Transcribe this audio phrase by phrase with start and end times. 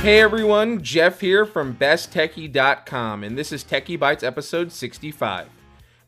[0.00, 5.48] Hey everyone, Jeff here from besttechie.com, and this is Techie Bites episode 65.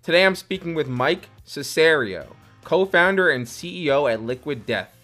[0.05, 4.95] Today I'm speaking with Mike Cessario, co founder and CEO at Liquid Death,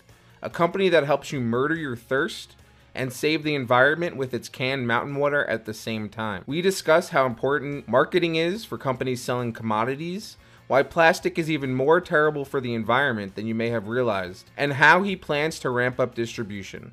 [0.41, 2.55] a company that helps you murder your thirst
[2.95, 6.45] and save the environment with its canned mountain water at the same time.
[6.47, 10.37] We discuss how important marketing is for companies selling commodities,
[10.69, 14.75] why plastic is even more terrible for the environment than you may have realized, and
[14.75, 16.93] how he plans to ramp up distribution.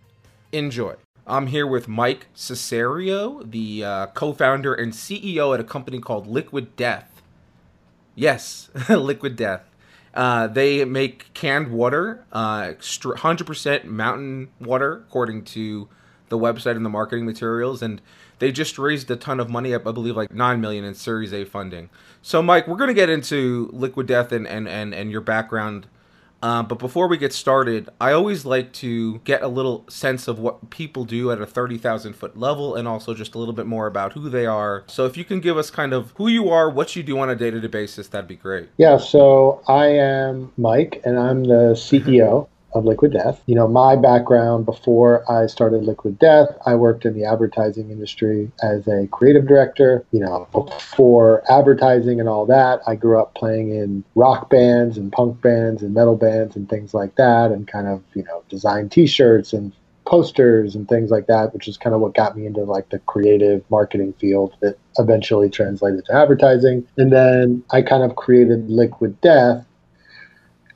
[0.52, 0.95] Enjoy.
[1.31, 6.27] I'm here with Mike Cessario, the uh, co founder and CEO at a company called
[6.27, 7.22] Liquid Death.
[8.16, 9.63] Yes, Liquid Death.
[10.13, 15.88] Uh, they make canned water, uh, 100% mountain water, according to
[16.27, 17.81] the website and the marketing materials.
[17.81, 18.02] And
[18.39, 21.45] they just raised a ton of money, I believe like 9 million in Series A
[21.45, 21.89] funding.
[22.22, 25.88] So, Mike, we're going to get into Liquid Death and, and, and, and your background
[26.41, 30.40] uh, but before we get started, I always like to get a little sense of
[30.40, 33.88] what people do at a 30,000 foot level and also just a little bit more
[33.88, 34.84] about who they are.
[34.88, 37.30] So if you can give us kind of who you are, what you do on
[37.30, 38.69] a day to day basis, that'd be great.
[38.78, 43.41] Yeah, so I am Mike and I'm the CEO of Liquid Death.
[43.45, 48.52] You know, my background before I started Liquid Death, I worked in the advertising industry
[48.63, 50.05] as a creative director.
[50.11, 55.11] You know, before advertising and all that, I grew up playing in rock bands and
[55.11, 58.89] punk bands and metal bands and things like that and kind of, you know, design
[58.89, 59.72] t-shirts and
[60.06, 63.00] posters and things like that, which is kind of what got me into like the
[63.00, 66.85] creative marketing field that eventually translated to advertising.
[66.97, 69.66] And then I kind of created Liquid Death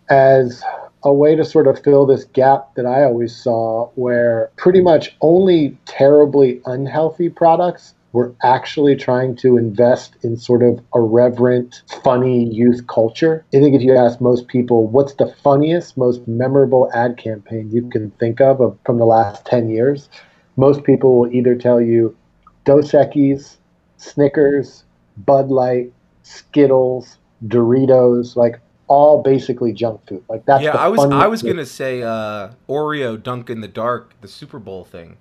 [0.09, 0.63] as
[1.06, 5.16] a way to sort of fill this gap that I always saw where pretty much
[5.22, 12.88] only terribly unhealthy products were actually trying to invest in sort of irreverent, funny youth
[12.88, 13.45] culture.
[13.53, 17.88] I think if you ask most people, what's the funniest, most memorable ad campaign you
[17.89, 20.09] can think of, of from the last 10 years,
[20.58, 22.16] most people will either tell you
[22.64, 23.58] Dos Equis,
[23.98, 24.86] Snickers,
[25.17, 25.92] Bud Light,
[26.23, 30.23] Skittles, Doritos, like all basically junk food.
[30.29, 30.71] Like that's yeah.
[30.71, 34.83] I was I was gonna say uh, Oreo Dunk in the Dark, the Super Bowl
[34.83, 35.17] thing.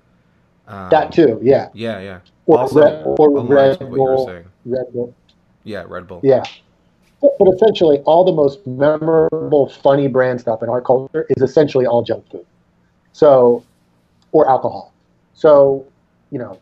[0.66, 1.68] Um, that too, yeah.
[1.74, 2.18] Yeah, yeah.
[2.46, 4.44] Or, also, Red, or Red Bull.
[4.64, 5.14] Red Bull.
[5.64, 6.20] Yeah, Red Bull.
[6.22, 6.42] Yeah.
[7.20, 12.02] But essentially, all the most memorable, funny brand stuff in our culture is essentially all
[12.02, 12.44] junk food.
[13.12, 13.64] So,
[14.32, 14.92] or alcohol.
[15.32, 15.86] So,
[16.30, 16.58] you know,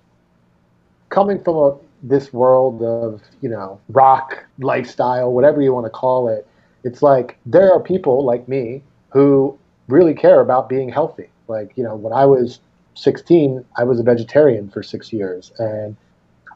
[1.08, 6.28] coming from a, this world of, you know, rock lifestyle, whatever you want to call
[6.28, 6.46] it,
[6.84, 11.28] it's like there are people like me who really care about being healthy.
[11.48, 12.60] Like, you know, when I was
[12.94, 15.52] 16, I was a vegetarian for six years.
[15.58, 15.96] And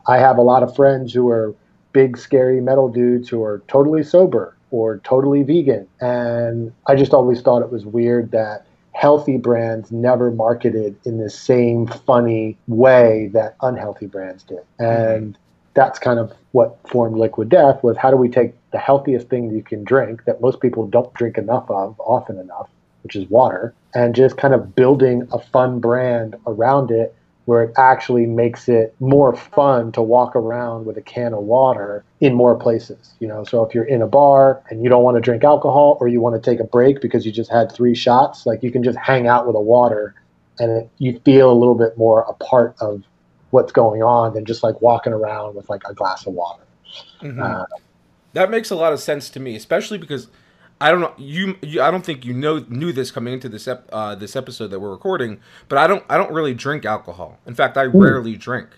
[0.06, 1.54] I have a lot of friends who are
[1.92, 5.86] big, scary metal dudes who are totally sober or totally vegan.
[6.00, 11.28] And I just always thought it was weird that healthy brands never marketed in the
[11.28, 14.60] same funny way that unhealthy brands did.
[14.78, 15.42] And mm-hmm.
[15.74, 19.50] that's kind of what formed Liquid Death was how do we take the healthiest thing
[19.50, 22.68] you can drink that most people don't drink enough of often enough,
[23.02, 27.14] which is water, and just kind of building a fun brand around it
[27.46, 32.04] where it actually makes it more fun to walk around with a can of water
[32.20, 33.14] in more places.
[33.18, 35.96] You know, so if you're in a bar and you don't want to drink alcohol
[35.98, 38.70] or you want to take a break because you just had three shots, like you
[38.70, 40.14] can just hang out with a water
[40.58, 43.04] and it, you feel a little bit more a part of
[43.52, 46.62] what's going on than just like walking around with like a glass of water.
[47.22, 47.40] Mm-hmm.
[47.40, 47.64] Uh,
[48.36, 50.28] that makes a lot of sense to me, especially because
[50.78, 51.80] I don't know you, you.
[51.80, 54.78] I don't think you know knew this coming into this ep, uh, this episode that
[54.78, 56.04] we're recording, but I don't.
[56.10, 57.38] I don't really drink alcohol.
[57.46, 57.94] In fact, I mm.
[57.94, 58.68] rarely drink,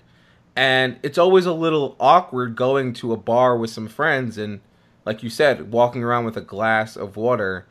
[0.55, 4.61] and it's always a little awkward going to a bar with some friends and,
[5.05, 7.67] like you said, walking around with a glass of water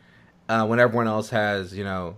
[0.50, 2.18] uh, when everyone else has you know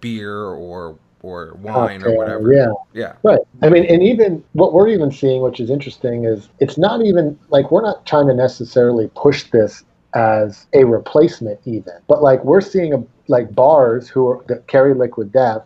[0.00, 2.52] beer or or wine or whatever.
[2.52, 2.72] Yeah.
[2.92, 3.14] Yeah.
[3.22, 3.40] Right.
[3.62, 7.38] I mean, and even what we're even seeing, which is interesting, is it's not even
[7.50, 12.60] like we're not trying to necessarily push this as a replacement even, but like we're
[12.60, 15.62] seeing a, like bars who are that carry liquid death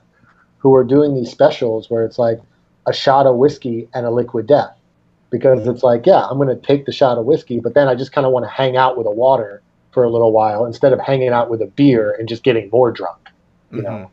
[0.58, 2.40] who are doing these specials where it's like
[2.86, 4.74] a shot of whiskey and a liquid death
[5.30, 7.94] because it's like, yeah, I'm going to take the shot of whiskey, but then I
[7.94, 9.62] just kind of want to hang out with a water
[9.92, 12.90] for a little while instead of hanging out with a beer and just getting more
[12.90, 13.28] drunk,
[13.70, 13.86] you mm-hmm.
[13.86, 14.10] know?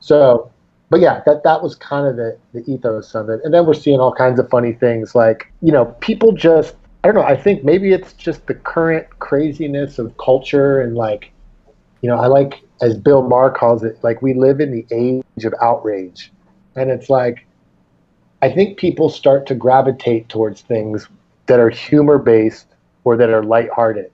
[0.00, 0.50] So
[0.92, 3.40] but yeah, that that was kind of the, the ethos of it.
[3.44, 7.08] And then we're seeing all kinds of funny things like, you know, people just I
[7.08, 11.32] don't know, I think maybe it's just the current craziness of culture and like
[12.02, 15.46] you know, I like as Bill Maher calls it, like we live in the age
[15.46, 16.30] of outrage.
[16.76, 17.46] And it's like
[18.42, 21.08] I think people start to gravitate towards things
[21.46, 22.66] that are humor based
[23.04, 24.12] or that are lighthearted.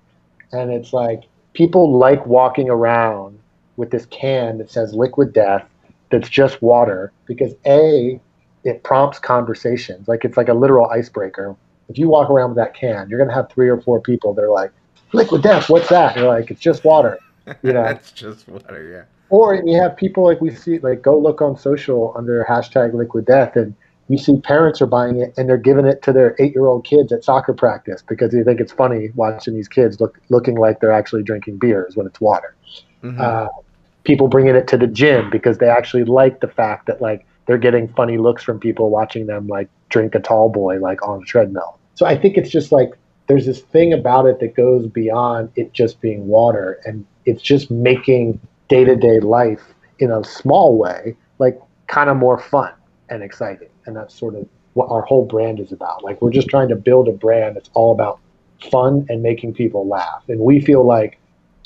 [0.52, 1.24] And it's like
[1.54, 3.36] people like walking around
[3.76, 5.68] with this can that says liquid death
[6.10, 8.20] that's just water because A,
[8.64, 10.08] it prompts conversations.
[10.08, 11.56] Like it's like a literal icebreaker.
[11.88, 14.34] If you walk around with that can, you're gonna have three or four people.
[14.34, 14.72] They're like,
[15.12, 17.18] "Liquid Death, what's that?" You're like, "It's just water."
[17.62, 19.04] You know, That's just water, yeah.
[19.30, 23.24] or you have people like we see, like go look on social under hashtag Liquid
[23.24, 23.74] Death, and
[24.08, 27.22] you see parents are buying it and they're giving it to their eight-year-old kids at
[27.24, 31.22] soccer practice because they think it's funny watching these kids look looking like they're actually
[31.22, 32.54] drinking beers when it's water.
[33.02, 33.20] Mhm.
[33.20, 33.48] Uh,
[34.08, 37.58] people bringing it to the gym because they actually like the fact that like they're
[37.58, 41.26] getting funny looks from people watching them like drink a tall boy like on a
[41.26, 41.78] treadmill.
[41.94, 42.88] So I think it's just like
[43.26, 47.70] there's this thing about it that goes beyond it just being water and it's just
[47.70, 52.72] making day-to-day life in a small way like kind of more fun
[53.10, 53.68] and exciting.
[53.84, 56.02] And that's sort of what our whole brand is about.
[56.02, 58.20] Like we're just trying to build a brand that's all about
[58.70, 60.22] fun and making people laugh.
[60.28, 61.18] And we feel like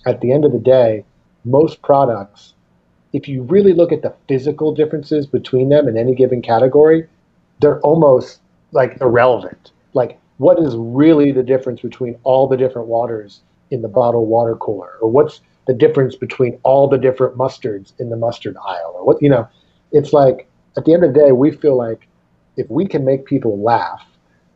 [0.07, 1.05] at the end of the day
[1.45, 2.55] most products
[3.13, 7.07] if you really look at the physical differences between them in any given category
[7.63, 8.41] they're almost
[8.73, 9.71] like irrelevant.
[9.95, 13.41] Like what is really the difference between all the different waters
[13.71, 14.99] in the bottled water cooler?
[15.01, 18.95] Or what's the difference between all the different mustards in the mustard aisle?
[18.97, 19.49] Or what you know
[19.93, 22.09] it's like at the end of the day we feel like
[22.57, 24.05] if we can make people laugh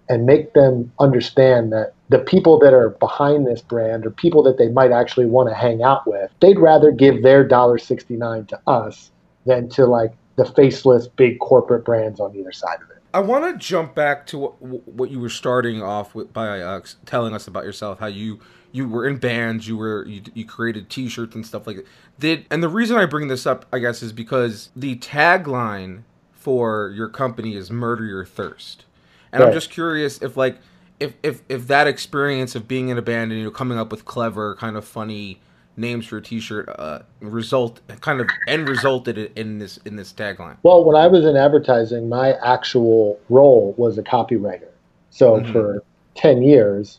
[0.08, 4.58] and make them understand that the people that are behind this brand are people that
[4.58, 8.60] they might actually want to hang out with they'd rather give their dollar 69 to
[8.66, 9.10] us
[9.44, 13.44] than to like the faceless big corporate brands on either side of it I want
[13.44, 17.48] to jump back to what, what you were starting off with by uh, telling us
[17.48, 18.40] about yourself, how you
[18.72, 21.86] you were in bands, you were you, you created T-shirts and stuff like that.
[22.18, 26.02] Did and the reason I bring this up, I guess, is because the tagline
[26.32, 28.84] for your company is "Murder Your Thirst,"
[29.32, 30.58] and I'm just curious if like
[31.00, 33.90] if if if that experience of being in a band and you know coming up
[33.90, 35.40] with clever, kind of funny
[35.76, 40.56] names for a T-shirt uh, result kind of end resulted in- this in this tagline.
[40.62, 44.68] Well, when I was in advertising, my actual role was a copywriter.
[45.10, 45.52] So Mhm.
[45.52, 45.82] for
[46.14, 46.98] 10 years,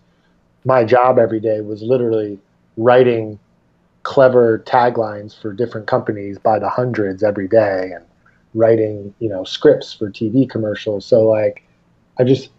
[0.63, 2.37] my job every day was literally
[2.77, 3.39] writing
[4.03, 8.05] clever taglines for different companies by the hundreds every day and
[8.53, 11.05] writing, you know, scripts for TV commercials.
[11.05, 11.63] So like
[12.19, 12.49] I just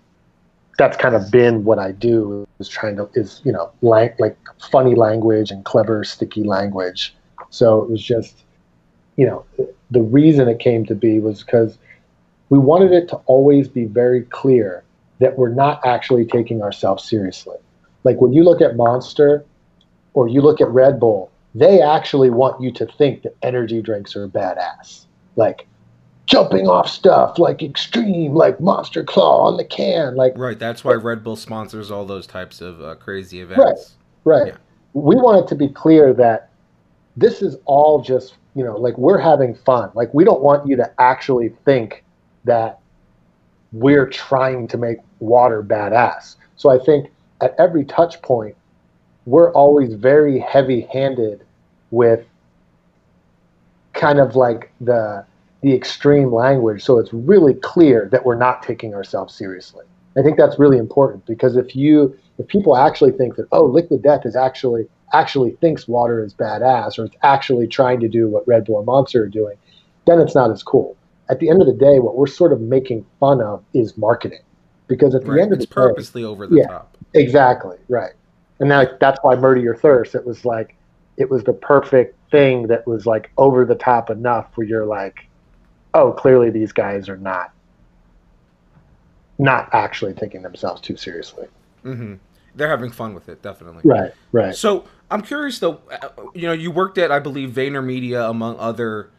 [0.78, 4.38] that's kind of been what I do is trying to is, you know, lang- like
[4.70, 7.14] funny language and clever sticky language.
[7.50, 8.44] So it was just
[9.18, 9.44] you know,
[9.90, 11.76] the reason it came to be was because
[12.50, 14.84] we wanted it to always be very clear
[15.18, 17.56] that we're not actually taking ourselves seriously.
[18.04, 19.44] Like when you look at Monster
[20.14, 24.14] or you look at Red Bull, they actually want you to think that energy drinks
[24.14, 25.06] are badass.
[25.34, 25.66] Like
[26.28, 30.92] jumping off stuff, like extreme, like Monster Claw on the can, like Right, that's why
[30.92, 33.94] Red Bull sponsors all those types of uh, crazy events.
[34.24, 34.48] Right.
[34.48, 34.56] Yeah.
[34.92, 36.50] We want it to be clear that
[37.16, 39.90] this is all just, you know, like we're having fun.
[39.94, 42.04] Like we don't want you to actually think
[42.44, 42.78] that
[43.72, 46.36] we're trying to make water badass.
[46.56, 47.10] So I think
[47.40, 48.54] at every touch point,
[49.24, 51.46] we're always very heavy handed
[51.90, 52.26] with
[53.94, 55.24] kind of like the
[55.62, 59.84] the extreme language so it's really clear that we're not taking ourselves seriously.
[60.16, 64.02] I think that's really important because if you if people actually think that oh liquid
[64.02, 68.46] death is actually actually thinks water is badass or it's actually trying to do what
[68.46, 69.56] red bull and monster are doing
[70.06, 70.96] then it's not as cool
[71.30, 74.40] at the end of the day what we're sort of making fun of is marketing
[74.86, 75.40] because at the Right.
[75.42, 76.66] end of It's the day it's purposely over the Yeah.
[76.66, 76.96] top.
[77.14, 78.12] exactly right
[78.60, 80.76] and that, that's why murder your thirst it was like
[81.16, 85.27] it was the perfect thing that was like over the top enough where you're like
[85.94, 87.52] oh clearly these guys are not
[89.38, 91.46] not actually taking themselves too seriously
[91.82, 92.14] hmm
[92.54, 93.84] They're having fun with it, definitely.
[93.84, 95.80] right right So I'm curious though.
[95.90, 99.10] uh, You know, you worked at I believe VaynerMedia among other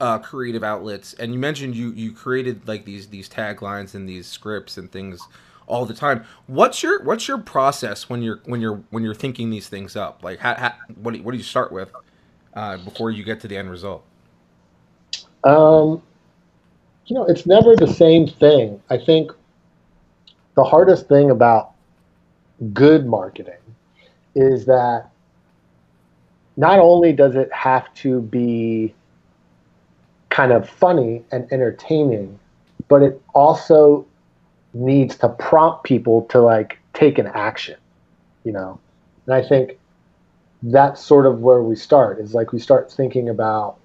[0.00, 4.26] uh, creative outlets, and you mentioned you you created like these these taglines and these
[4.26, 5.28] scripts and things
[5.66, 6.24] all the time.
[6.46, 10.22] What's your what's your process when you're when you're when you're thinking these things up?
[10.22, 11.92] Like, how, how, what do you, what do you start with
[12.54, 14.04] uh, before you get to the end result?
[15.44, 16.02] Um,
[17.08, 18.80] you know, it's never the same thing.
[18.90, 19.32] I think
[20.54, 21.72] the hardest thing about
[22.74, 23.54] good marketing
[24.34, 25.08] is that
[26.56, 28.94] not only does it have to be
[30.28, 32.38] kind of funny and entertaining,
[32.88, 34.06] but it also
[34.74, 37.76] needs to prompt people to like take an action,
[38.44, 38.78] you know?
[39.26, 39.78] And I think
[40.62, 43.78] that's sort of where we start is like we start thinking about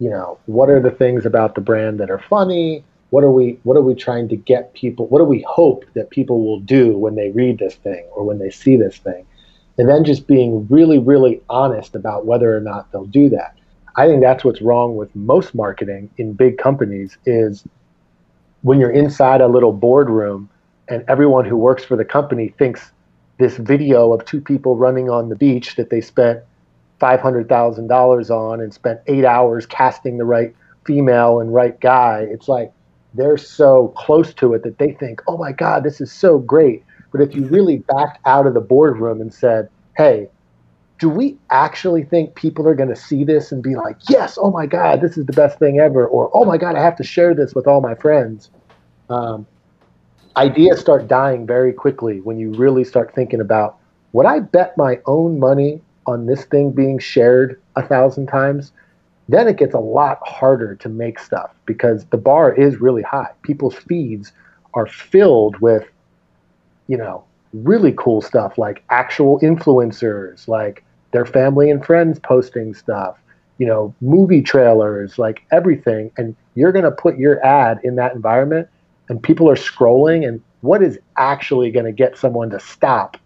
[0.00, 2.82] you know what are the things about the brand that are funny?
[3.10, 6.10] What are we what are we trying to get people what do we hope that
[6.10, 9.24] people will do when they read this thing or when they see this thing?
[9.78, 13.54] And then just being really really honest about whether or not they'll do that.
[13.96, 17.64] I think that's what's wrong with most marketing in big companies is
[18.62, 20.48] when you're inside a little boardroom
[20.88, 22.90] and everyone who works for the company thinks
[23.38, 26.40] this video of two people running on the beach that they spent
[27.00, 30.54] $500,000 on and spent eight hours casting the right
[30.84, 32.26] female and right guy.
[32.30, 32.70] It's like
[33.14, 36.84] they're so close to it that they think, oh my God, this is so great.
[37.12, 40.28] But if you really backed out of the boardroom and said, hey,
[40.98, 44.50] do we actually think people are going to see this and be like, yes, oh
[44.50, 46.06] my God, this is the best thing ever?
[46.06, 48.50] Or, oh my God, I have to share this with all my friends?
[49.08, 49.46] Um,
[50.36, 53.78] ideas start dying very quickly when you really start thinking about
[54.12, 55.80] would I bet my own money
[56.10, 58.72] on this thing being shared a thousand times?
[59.28, 63.30] Then it gets a lot harder to make stuff because the bar is really high.
[63.42, 64.32] People's feeds
[64.74, 65.86] are filled with,
[66.88, 73.16] you know, really cool stuff like actual influencers, like their family and friends posting stuff,
[73.58, 76.10] you know, movie trailers, like everything.
[76.16, 78.68] And you're going to put your ad in that environment
[79.08, 83.16] and people are scrolling and what is actually going to get someone to stop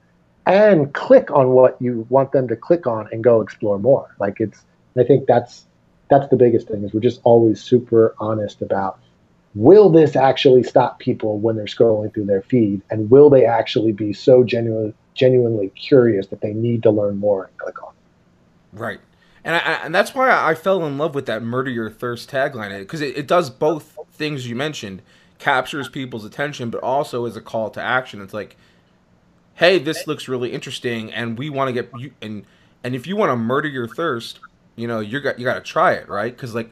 [0.46, 4.14] and click on what you want them to click on and go explore more.
[4.18, 4.60] Like it's
[4.96, 5.64] i think that's
[6.08, 9.00] that's the biggest thing is we're just always super honest about
[9.54, 12.82] will this actually stop people when they're scrolling through their feed?
[12.90, 17.44] And will they actually be so genuine, genuinely curious that they need to learn more
[17.44, 17.92] and click on?
[18.72, 19.00] Right.
[19.44, 22.78] And I, and that's why I fell in love with that "murder your thirst" tagline.
[22.78, 25.02] Because it, it does both things you mentioned
[25.38, 28.22] captures people's attention, but also is a call to action.
[28.22, 28.56] It's like,
[29.54, 32.44] hey, this looks really interesting, and we want to get you and
[32.82, 34.40] and if you want to murder your thirst,
[34.76, 36.34] you know, you got you got to try it, right?
[36.34, 36.70] Because like,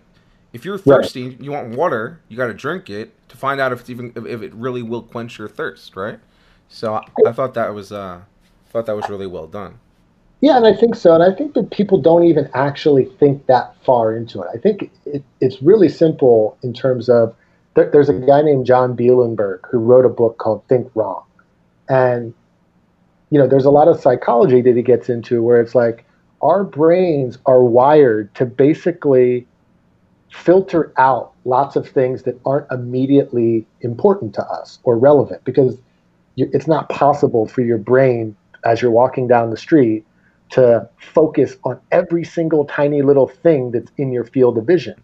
[0.52, 1.40] if you're thirsty, right.
[1.40, 4.42] you want water, you got to drink it to find out if it's even if,
[4.42, 6.20] it really will quench your thirst, right?
[6.68, 8.20] So I, I thought that was uh,
[8.70, 9.78] thought that was really well done.
[10.40, 11.14] Yeah, and I think so.
[11.14, 14.48] And I think that people don't even actually think that far into it.
[14.52, 17.34] I think it, it's really simple in terms of
[17.74, 21.22] there, there's a guy named John Bielenberg who wrote a book called Think Wrong.
[21.88, 22.34] And,
[23.32, 26.04] you know, there's a lot of psychology that he gets into where it's like
[26.42, 29.46] our brains are wired to basically
[30.30, 35.78] filter out lots of things that aren't immediately important to us or relevant because
[36.36, 38.36] it's not possible for your brain
[38.66, 40.04] as you're walking down the street
[40.50, 44.94] to focus on every single tiny little thing that's in your field of vision.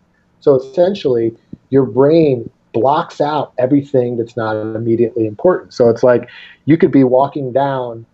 [0.40, 1.35] So essentially,
[1.70, 5.73] your brain blocks out everything that's not immediately important.
[5.73, 6.28] So it's like
[6.66, 8.04] you could be walking down,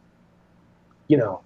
[1.09, 1.41] you know,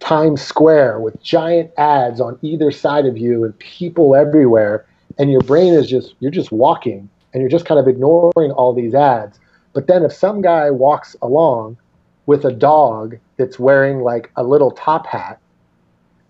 [0.00, 4.86] Times Square with giant ads on either side of you and people everywhere,
[5.18, 8.72] and your brain is just you're just walking and you're just kind of ignoring all
[8.72, 9.38] these ads.
[9.72, 11.78] But then if some guy walks along
[12.26, 15.40] with a dog that's wearing like a little top hat,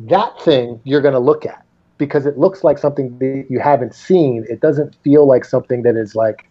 [0.00, 1.64] that thing you're going to look at
[1.98, 4.44] because it looks like something that you haven't seen.
[4.48, 6.48] It doesn't feel like something that is like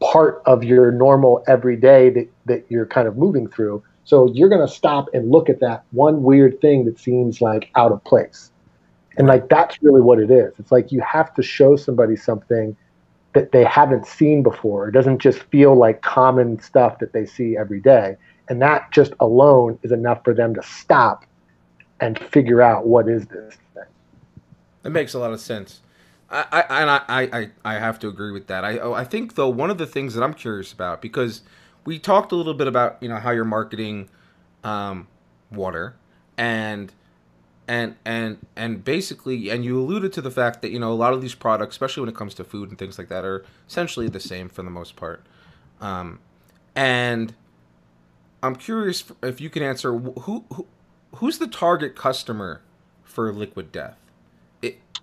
[0.00, 3.82] part of your normal everyday that, that you're kind of moving through.
[4.04, 7.70] So you're going to stop and look at that one weird thing that seems like
[7.74, 8.50] out of place.
[9.16, 10.52] And like that's really what it is.
[10.58, 12.76] It's like you have to show somebody something
[13.32, 14.88] that they haven't seen before.
[14.88, 18.16] It doesn't just feel like common stuff that they see every day.
[18.48, 21.24] And that just alone is enough for them to stop
[22.00, 23.56] and figure out what is this
[24.84, 25.80] that makes a lot of sense.
[26.30, 28.64] I, I and I, I, I have to agree with that.
[28.64, 31.42] I oh, I think though one of the things that I'm curious about because
[31.84, 34.08] we talked a little bit about you know how you're marketing
[34.62, 35.06] um,
[35.50, 35.94] water
[36.36, 36.92] and
[37.66, 41.12] and and and basically and you alluded to the fact that you know a lot
[41.12, 44.08] of these products especially when it comes to food and things like that are essentially
[44.08, 45.24] the same for the most part
[45.80, 46.18] um,
[46.74, 47.34] and
[48.42, 50.66] i'm curious if you can answer who, who
[51.16, 52.60] who's the target customer
[53.02, 53.96] for liquid death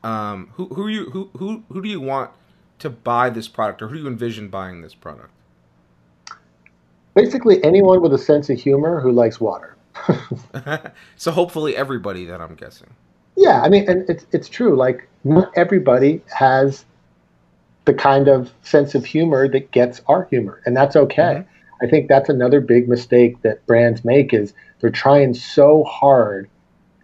[0.03, 2.31] um, who who you who who who do you want
[2.79, 5.31] to buy this product, or who do you envision buying this product?
[7.13, 9.75] Basically, anyone with a sense of humor who likes water.
[11.17, 12.25] so hopefully, everybody.
[12.25, 12.89] That I'm guessing.
[13.35, 14.75] Yeah, I mean, and it's it's true.
[14.75, 16.85] Like not everybody has
[17.85, 21.43] the kind of sense of humor that gets our humor, and that's okay.
[21.43, 21.85] Mm-hmm.
[21.85, 26.49] I think that's another big mistake that brands make is they're trying so hard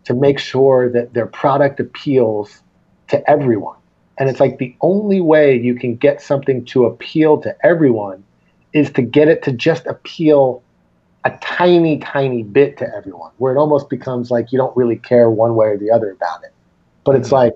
[0.05, 2.61] to make sure that their product appeals
[3.09, 3.75] to everyone.
[4.17, 8.23] And it's like the only way you can get something to appeal to everyone
[8.73, 10.63] is to get it to just appeal
[11.25, 15.29] a tiny, tiny bit to everyone, where it almost becomes like you don't really care
[15.29, 16.53] one way or the other about it.
[17.03, 17.35] But it's mm-hmm.
[17.35, 17.55] like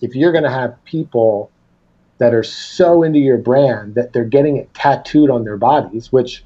[0.00, 1.50] if you're going to have people
[2.18, 6.44] that are so into your brand that they're getting it tattooed on their bodies, which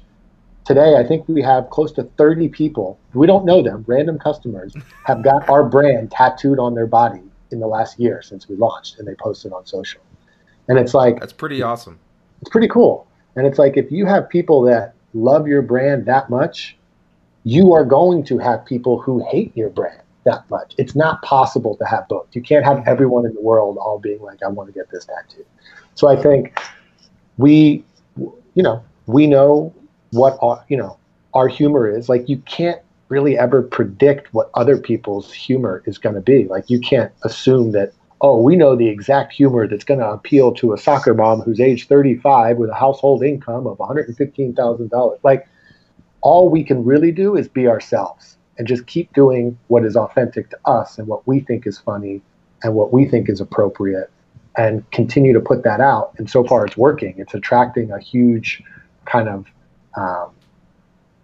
[0.65, 4.73] today I think we have close to 30 people, we don't know them, random customers,
[5.05, 8.97] have got our brand tattooed on their body in the last year since we launched,
[8.97, 10.01] and they posted on social.
[10.67, 11.99] And it's like that's pretty awesome.
[12.41, 13.07] It's pretty cool.
[13.35, 16.77] And it's like if you have people that love your brand that much,
[17.43, 20.75] you are going to have people who hate your brand that much.
[20.77, 22.27] It's not possible to have both.
[22.33, 22.89] You can't have mm-hmm.
[22.89, 25.45] everyone in the world all being like, I want to get this tattoo.
[25.95, 26.59] So I think
[27.37, 27.83] we,
[28.17, 29.73] you know, we know
[30.11, 30.97] what our, you know,
[31.33, 32.09] our humor is.
[32.09, 36.45] Like you can't really ever predict what other people's humor is going to be.
[36.45, 40.53] Like you can't assume that, oh, we know the exact humor that's going to appeal
[40.53, 45.19] to a soccer mom who's age 35 with a household income of $115,000.
[45.23, 45.47] Like
[46.21, 50.51] all we can really do is be ourselves and just keep doing what is authentic
[50.51, 52.21] to us and what we think is funny
[52.61, 54.11] and what we think is appropriate
[54.55, 56.13] and continue to put that out.
[56.17, 57.15] And so far, it's working.
[57.17, 58.61] It's attracting a huge
[59.05, 59.47] kind of
[59.97, 60.29] um,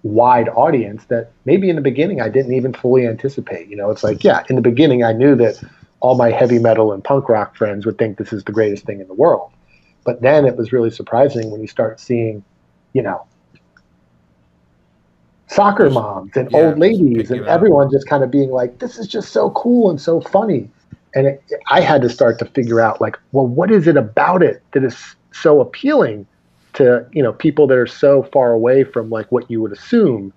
[0.01, 3.67] wide audience that maybe in the beginning I didn't even fully anticipate.
[3.67, 5.61] You know, it's like, yeah, in the beginning I knew that
[5.99, 9.01] all my heavy metal and punk rock friends would think this is the greatest thing
[9.01, 9.51] in the world.
[10.03, 12.43] But then it was really surprising when you start seeing,
[12.93, 13.25] you know,
[15.47, 19.07] soccer moms and yeah, old ladies and everyone just kind of being like, this is
[19.07, 20.69] just so cool and so funny.
[21.15, 24.43] And it, I had to start to figure out, like, well, what is it about
[24.43, 26.27] it that is so appealing
[26.73, 30.31] to you know people that are so far away from like what you would assume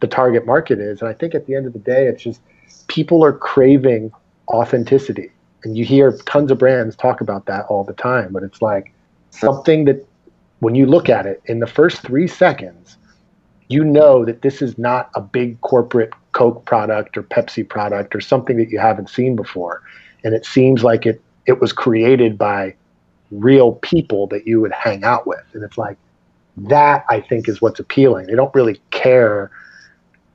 [0.00, 1.00] the target market is?
[1.00, 2.40] And I think at the end of the day, it's just
[2.88, 4.10] people are craving
[4.48, 5.30] authenticity,
[5.64, 8.32] and you hear tons of brands talk about that all the time.
[8.32, 8.92] But it's like
[9.30, 10.06] something that
[10.60, 12.96] when you look at it in the first three seconds
[13.68, 18.20] you know that this is not a big corporate Coke product or Pepsi product or
[18.20, 19.82] something that you haven't seen before.
[20.22, 22.74] And it seems like it, it was created by
[23.30, 25.44] real people that you would hang out with.
[25.52, 25.96] And it's like,
[26.58, 28.26] that I think is what's appealing.
[28.26, 29.50] They don't really care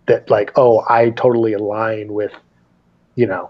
[0.05, 2.33] that, like, oh, I totally align with,
[3.15, 3.49] you know,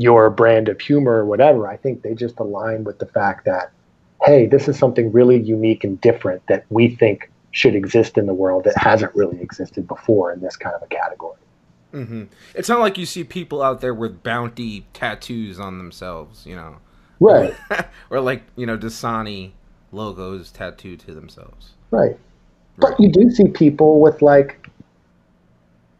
[0.00, 1.68] your brand of humor or whatever.
[1.68, 3.70] I think they just align with the fact that,
[4.22, 8.32] hey, this is something really unique and different that we think should exist in the
[8.32, 11.36] world that hasn't really existed before in this kind of a category.
[11.92, 12.24] Mm-hmm.
[12.54, 16.76] It's not like you see people out there with bounty tattoos on themselves, you know,
[17.18, 17.54] right?
[18.10, 19.50] or like you know Dasani
[19.92, 22.00] logos tattooed to themselves, right?
[22.00, 22.18] right?
[22.78, 24.70] But you do see people with like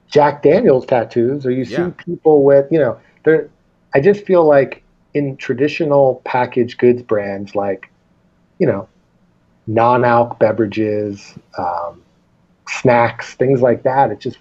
[0.08, 1.90] Jack Daniels tattoos, or you see yeah.
[1.98, 3.50] people with you know, there.
[3.94, 4.82] I just feel like
[5.14, 7.90] in traditional packaged goods brands, like
[8.58, 8.88] you know,
[9.66, 12.02] non-alc beverages, um,
[12.68, 14.10] snacks, things like that.
[14.10, 14.38] it just,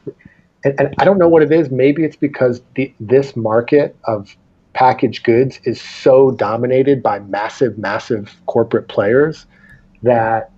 [0.64, 1.72] and, and, I don't know what it is.
[1.72, 4.36] Maybe it's because the, this market of
[4.74, 9.46] packaged goods is so dominated by massive, massive corporate players
[10.04, 10.52] that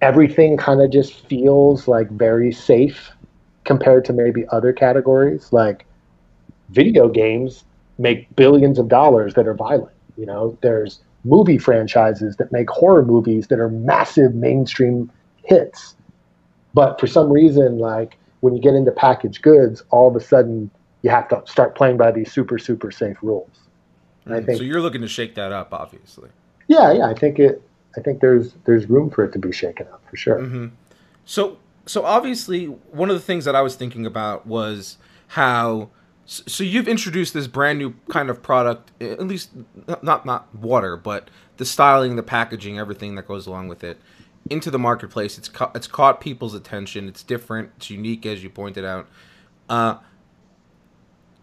[0.00, 3.10] everything kind of just feels like very safe
[3.64, 5.52] compared to maybe other categories.
[5.52, 5.86] Like
[6.70, 7.64] video games
[7.98, 9.94] make billions of dollars that are violent.
[10.16, 15.10] You know, there's movie franchises that make horror movies that are massive mainstream
[15.44, 15.94] hits.
[16.74, 20.70] But for some reason, like when you get into packaged goods, all of a sudden
[21.02, 23.50] you have to start playing by these super, super safe rules.
[24.26, 26.30] Mm, think, so you're looking to shake that up, obviously.
[26.66, 27.06] Yeah, yeah.
[27.06, 27.62] I think it.
[27.96, 30.38] I think there's there's room for it to be shaken up for sure.
[30.38, 30.66] Mm-hmm.
[31.24, 35.88] So so obviously one of the things that I was thinking about was how
[36.28, 39.50] so you've introduced this brand new kind of product, at least
[40.02, 43.98] not not water, but the styling, the packaging, everything that goes along with it,
[44.50, 45.38] into the marketplace.
[45.38, 47.08] It's ca- it's caught people's attention.
[47.08, 47.72] It's different.
[47.78, 49.08] It's unique, as you pointed out.
[49.70, 49.96] Uh,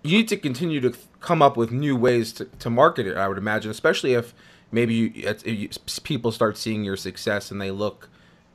[0.04, 3.18] you need to continue to come up with new ways to, to market it.
[3.18, 4.36] I would imagine, especially if
[4.72, 8.08] maybe you, if people start seeing your success and they look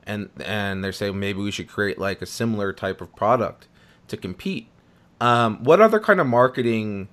[0.07, 3.66] and and they say maybe we should create like a similar type of product
[4.07, 4.69] to compete
[5.20, 7.09] um, what other kind of marketing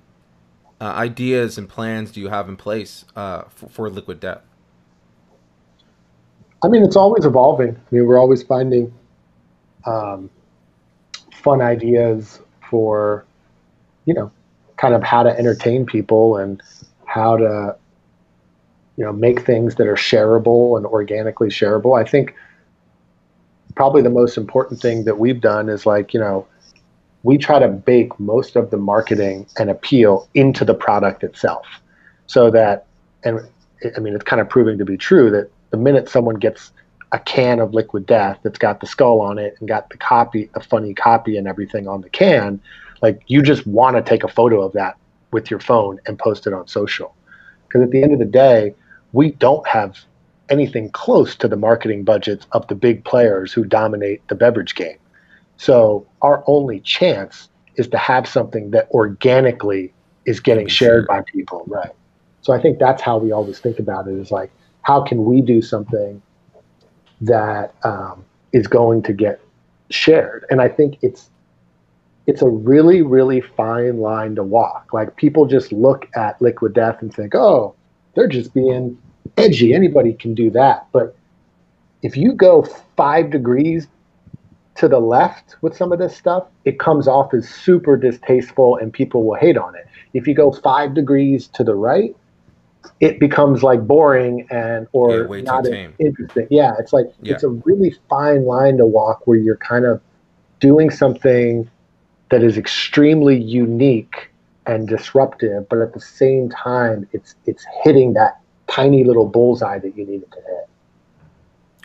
[0.80, 4.42] uh, ideas and plans do you have in place uh, for, for, Liquid Death?
[6.62, 7.70] I mean, it's always evolving.
[7.70, 8.92] I mean, we're always finding
[9.84, 10.30] um,
[11.32, 12.40] fun ideas
[12.70, 13.24] for,
[14.06, 14.30] you know,
[14.76, 16.62] kind of how to entertain people and
[17.04, 17.76] how to,
[18.96, 21.98] you know, make things that are shareable and organically shareable.
[21.98, 22.34] I think
[23.74, 26.46] probably the most important thing that we've done is like, you know,
[27.22, 31.66] we try to bake most of the marketing and appeal into the product itself.
[32.26, 32.86] So that
[33.24, 33.40] and
[33.96, 36.72] i mean it's kind of proving to be true that the minute someone gets
[37.12, 40.50] a can of liquid death that's got the skull on it and got the copy
[40.54, 42.60] the funny copy and everything on the can
[43.02, 44.96] like you just want to take a photo of that
[45.30, 47.14] with your phone and post it on social.
[47.66, 48.74] Because at the end of the day
[49.12, 49.98] we don't have
[50.48, 54.96] anything close to the marketing budgets of the big players who dominate the beverage game
[55.58, 59.92] so our only chance is to have something that organically
[60.24, 61.92] is getting shared by people, right?
[62.40, 64.50] So I think that's how we always think about it is like,
[64.82, 66.22] how can we do something
[67.20, 69.40] that um, is going to get
[69.90, 70.44] shared.
[70.50, 71.30] And I think it's
[72.26, 74.92] it's a really, really fine line to walk.
[74.92, 77.74] Like people just look at liquid death and think, oh,
[78.14, 78.98] they're just being
[79.38, 79.72] edgy.
[79.72, 80.86] Anybody can do that.
[80.92, 81.16] But
[82.02, 82.66] if you go
[82.96, 83.88] five degrees
[84.78, 88.92] to the left with some of this stuff, it comes off as super distasteful and
[88.92, 89.86] people will hate on it.
[90.14, 92.14] If you go five degrees to the right,
[93.00, 96.46] it becomes like boring and or Yeah, not interesting.
[96.50, 97.34] Yeah, it's like Yeah.
[97.34, 100.00] it's a really fine line to walk where you're kind of
[100.60, 101.68] doing something
[102.30, 104.30] that is extremely unique
[104.66, 108.38] and disruptive, but at the same time, it's it's hitting that
[108.68, 110.68] tiny little bullseye that you need it to hit.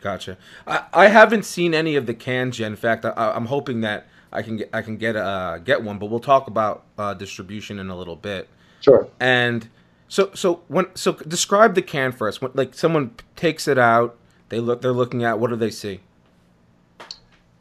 [0.03, 0.37] Gotcha.
[0.67, 2.67] I, I haven't seen any of the cans yet.
[2.67, 5.97] In fact, I, I'm hoping that I can get I can get uh get one.
[5.97, 8.49] But we'll talk about uh, distribution in a little bit.
[8.81, 9.07] Sure.
[9.21, 9.69] And
[10.09, 12.41] so so when so describe the can for us.
[12.41, 14.17] When, like someone takes it out,
[14.49, 16.01] they look they're looking at what do they see?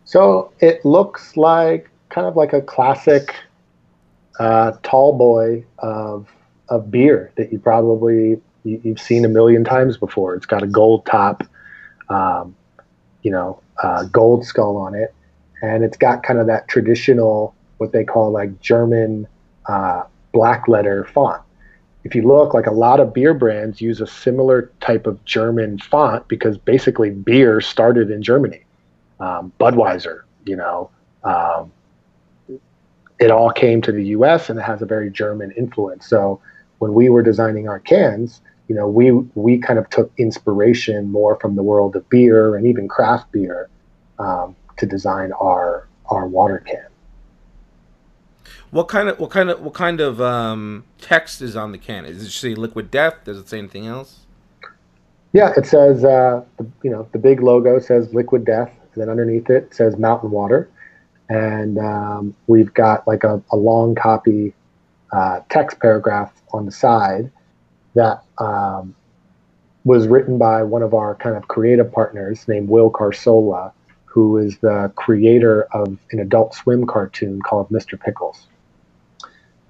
[0.05, 3.37] So it looks like kind of like a classic
[4.40, 6.28] uh, tall boy of
[6.68, 10.35] of beer that you probably you've seen a million times before.
[10.35, 11.44] It's got a gold top,
[12.09, 12.55] um,
[13.23, 15.15] you know, uh, gold skull on it,
[15.62, 19.27] and it's got kind of that traditional what they call like German
[19.67, 21.43] uh, black letter font.
[22.05, 25.79] If you look, like a lot of beer brands use a similar type of German
[25.79, 28.65] font because basically beer started in Germany
[29.23, 30.91] um, Budweiser, you know,
[31.23, 31.73] um,
[33.21, 34.51] it all came to the U.S.
[34.51, 36.07] and it has a very German influence.
[36.07, 36.41] So
[36.79, 41.38] when we were designing our cans, you know, we we kind of took inspiration more
[41.40, 43.68] from the world of beer and even craft beer
[44.18, 46.87] um, to design our our water can.
[48.70, 52.05] What kind of what kind of what kind of um, text is on the can?
[52.05, 53.25] Does it say liquid death?
[53.25, 54.20] Does it say anything else?
[55.33, 59.09] Yeah, it says uh, the, you know the big logo says Liquid Death, and then
[59.09, 60.70] underneath it says Mountain Water,
[61.29, 64.53] and um, we've got like a, a long copy
[65.11, 67.31] uh, text paragraph on the side
[67.94, 68.94] that um,
[69.85, 73.72] was written by one of our kind of creative partners named Will Carsola,
[74.05, 77.98] who is the creator of an Adult Swim cartoon called Mr.
[77.98, 78.46] Pickles.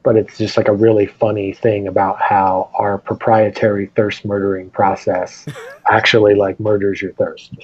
[0.02, 5.46] But it's just like a really funny thing about how our proprietary thirst murdering process
[5.90, 7.54] actually like murders your thirst.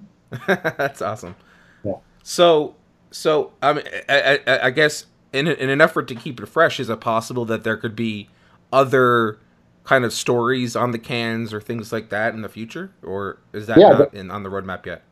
[0.46, 1.34] That's awesome.
[1.82, 1.94] Yeah.
[2.22, 2.76] So,
[3.10, 6.78] so I mean, I, I, I guess in, in an effort to keep it fresh,
[6.78, 8.28] is it possible that there could be
[8.72, 9.38] other
[9.84, 13.66] kind of stories on the cans or things like that in the future, or is
[13.66, 15.04] that Yeah, not in, on the roadmap yet?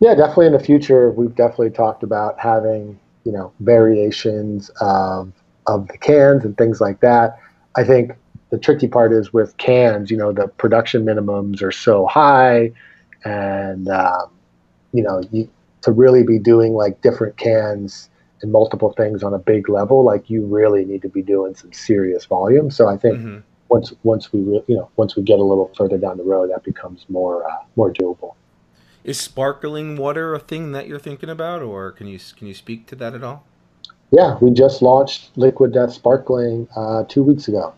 [0.00, 5.32] Yeah, definitely in the future, we've definitely talked about having, you know, variations of
[5.66, 7.38] of the cans and things like that.
[7.76, 8.12] I think
[8.50, 12.72] the tricky part is with cans, you know, the production minimums are so high,
[13.24, 14.40] and um,
[14.92, 15.50] you know, you,
[15.82, 18.10] to really be doing like different cans
[18.42, 21.72] and multiple things on a big level, like you really need to be doing some
[21.72, 22.70] serious volume.
[22.70, 25.70] So I think hmm once once we re- you know once we get a little
[25.76, 28.34] further down the road, that becomes more uh, more doable.
[29.02, 32.86] Is sparkling water a thing that you're thinking about, or can you can you speak
[32.88, 33.44] to that at all?
[34.10, 37.72] Yeah, we just launched Liquid Death Sparkling uh, two weeks ago.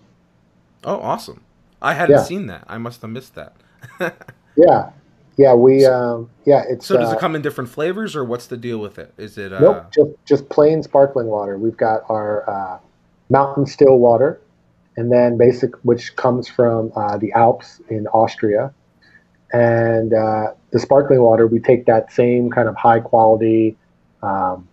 [0.83, 1.42] Oh, awesome!
[1.81, 2.22] I hadn't Yeah.
[2.24, 2.64] seen that.
[2.66, 3.55] I must have missed that.
[4.55, 4.90] Yeah,
[5.38, 8.46] yeah, we um, yeah, it's so, does uh, it come in different flavors, or what's
[8.46, 9.14] the deal with it?
[9.16, 11.57] Is it uh, nope, just just plain sparkling water.
[11.57, 12.78] We've got our uh,
[13.31, 14.41] mountain still water,
[14.96, 18.72] and then basic, which comes from uh, the Alps in Austria,
[19.52, 21.46] and uh, the sparkling water.
[21.46, 23.76] We take that same kind of high quality.
[24.22, 24.68] Um,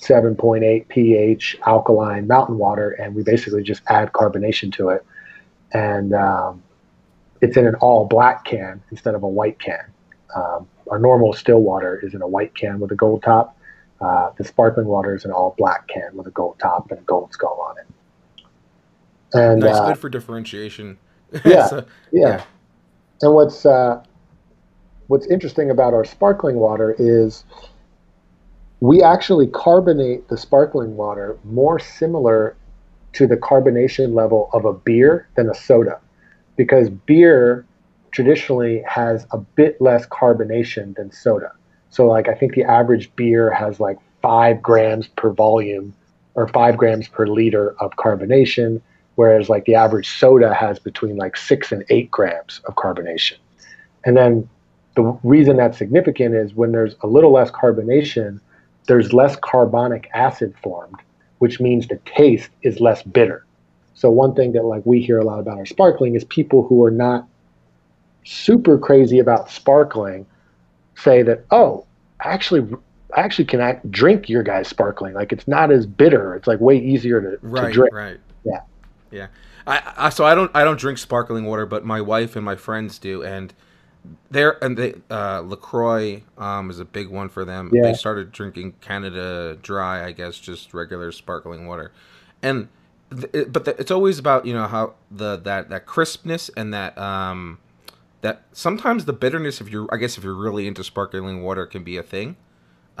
[0.00, 5.04] 7.8 pH alkaline mountain water, and we basically just add carbonation to it.
[5.72, 6.62] And um,
[7.40, 9.84] it's in an all black can instead of a white can.
[10.34, 13.56] Um, our normal still water is in a white can with a gold top.
[14.00, 17.02] Uh, the sparkling water is an all black can with a gold top and a
[17.02, 17.86] gold skull on it.
[19.36, 20.98] And nice, uh, good for differentiation?
[21.44, 21.66] Yeah.
[21.66, 22.44] So- yeah.
[23.22, 24.02] And what's uh,
[25.08, 27.44] what's interesting about our sparkling water is
[28.80, 32.56] we actually carbonate the sparkling water more similar
[33.14, 35.98] to the carbonation level of a beer than a soda,
[36.56, 37.64] because beer
[38.12, 41.52] traditionally has a bit less carbonation than soda.
[41.90, 45.94] So, like, I think the average beer has like five grams per volume
[46.34, 48.82] or five grams per liter of carbonation,
[49.16, 53.36] whereas like the average soda has between like six and eight grams of carbonation.
[54.04, 54.48] And then
[54.94, 58.40] the reason that's significant is when there's a little less carbonation,
[58.86, 61.00] there's less carbonic acid formed,
[61.38, 63.44] which means the taste is less bitter.
[63.94, 66.84] So one thing that like we hear a lot about our sparkling is people who
[66.84, 67.26] are not
[68.24, 70.26] super crazy about sparkling
[70.96, 71.86] say that, oh,
[72.20, 72.76] actually,
[73.16, 75.14] I actually can act, drink your guys' sparkling.
[75.14, 76.34] Like it's not as bitter.
[76.34, 77.94] It's like way easier to, right, to drink.
[77.94, 78.20] Right.
[78.44, 78.60] Yeah.
[79.16, 79.28] Yeah.
[79.66, 82.54] I, I so I don't I don't drink sparkling water, but my wife and my
[82.54, 83.52] friends do, and
[84.30, 87.70] they're and they uh, LaCroix um, is a big one for them.
[87.72, 87.82] Yeah.
[87.82, 91.90] They started drinking Canada Dry, I guess, just regular sparkling water,
[92.42, 92.68] and
[93.10, 96.96] th- but the, it's always about you know how the that that crispness and that
[96.96, 97.58] um
[98.20, 101.82] that sometimes the bitterness if you're I guess if you're really into sparkling water can
[101.82, 102.36] be a thing.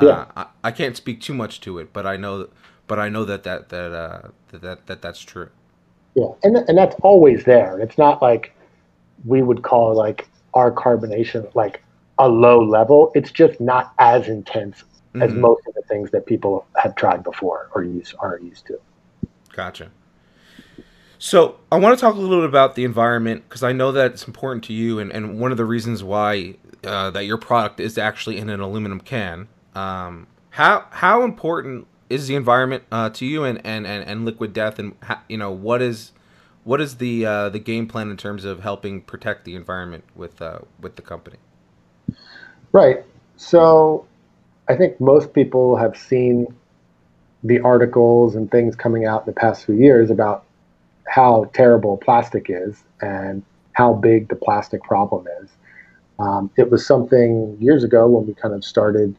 [0.00, 0.08] Yeah.
[0.08, 2.48] Uh, I, I can't speak too much to it, but I know
[2.86, 5.50] but I know that that that uh, that, that that that's true.
[6.16, 7.78] Yeah, and and that's always there.
[7.78, 8.56] It's not like
[9.26, 11.82] we would call like our carbonation like
[12.18, 13.12] a low level.
[13.14, 14.82] It's just not as intense
[15.20, 15.36] as Mhm.
[15.36, 18.78] most of the things that people have tried before or use are used to.
[19.54, 19.90] Gotcha.
[21.18, 24.12] So I want to talk a little bit about the environment because I know that
[24.12, 27.78] it's important to you, and, and one of the reasons why uh, that your product
[27.78, 29.48] is actually in an aluminum can.
[29.74, 34.52] Um, how how important is the environment uh, to you and, and, and, and Liquid
[34.52, 34.94] Death, and
[35.28, 36.12] you know what is
[36.64, 40.42] what is the uh, the game plan in terms of helping protect the environment with
[40.42, 41.38] uh, with the company?
[42.72, 43.04] Right.
[43.36, 44.06] So
[44.68, 46.46] I think most people have seen
[47.44, 50.44] the articles and things coming out in the past few years about
[51.06, 53.42] how terrible plastic is and
[53.72, 55.50] how big the plastic problem is.
[56.18, 59.14] Um, it was something years ago when we kind of started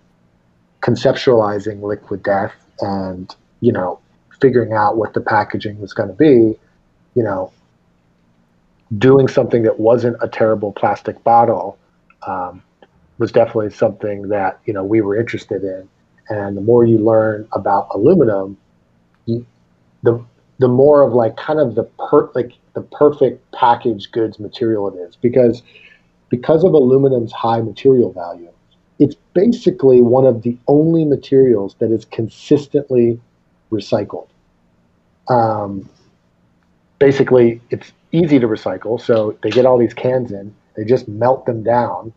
[0.82, 4.00] conceptualizing liquid death and, you know,
[4.40, 6.58] figuring out what the packaging was going to be,
[7.16, 7.52] you know,
[8.98, 11.78] doing something that wasn't a terrible plastic bottle
[12.26, 12.62] um,
[13.18, 15.90] was definitely something that you know we were interested in.
[16.30, 18.58] And the more you learn about aluminum,
[19.26, 19.46] you,
[20.04, 20.24] the
[20.60, 25.00] the more of like kind of the per like the perfect packaged goods material it
[25.00, 25.64] is because
[26.30, 28.52] because of aluminum's high material value,
[29.00, 33.20] it's basically one of the only materials that is consistently
[33.72, 34.28] recycled.
[35.30, 35.88] Um,
[37.00, 41.46] basically, it's easy to recycle, so they get all these cans in, they just melt
[41.46, 42.14] them down,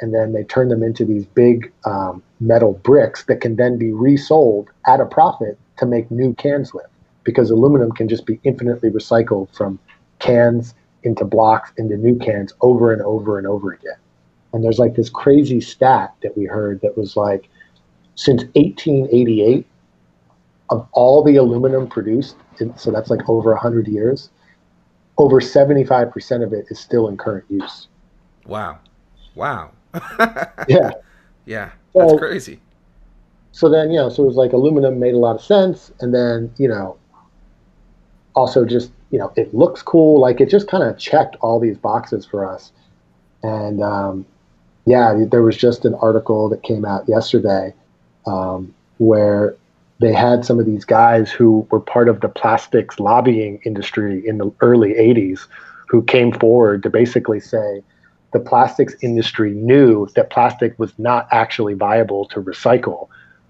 [0.00, 3.92] and then they turn them into these big um, metal bricks that can then be
[3.92, 6.86] resold at a profit to make new cans with
[7.24, 9.78] because aluminum can just be infinitely recycled from
[10.18, 13.96] cans into blocks into new cans over and over and over again.
[14.52, 17.48] And there's like this crazy stat that we heard that was like
[18.16, 19.66] since 1888
[20.70, 22.36] of all the aluminum produced,
[22.76, 24.30] so that's like over 100 years,
[25.18, 27.88] over 75% of it is still in current use.
[28.46, 28.78] Wow,
[29.34, 29.70] wow,
[30.68, 30.90] Yeah.
[31.46, 32.60] yeah, that's So- crazy.
[33.52, 36.14] so then you know so it was like aluminum made a lot of sense and
[36.14, 36.96] then you know
[38.36, 41.76] also just you know it looks cool like it just kind of checked all these
[41.76, 42.70] boxes for us
[43.42, 44.24] and um,
[44.86, 47.72] yeah there was just an article that came out yesterday
[48.26, 49.54] um, where
[50.00, 54.38] they had some of these guys who were part of the plastics lobbying industry in
[54.38, 55.46] the early 80s
[55.88, 57.82] who came forward to basically say
[58.32, 63.08] the plastics industry knew that plastic was not actually viable to recycle.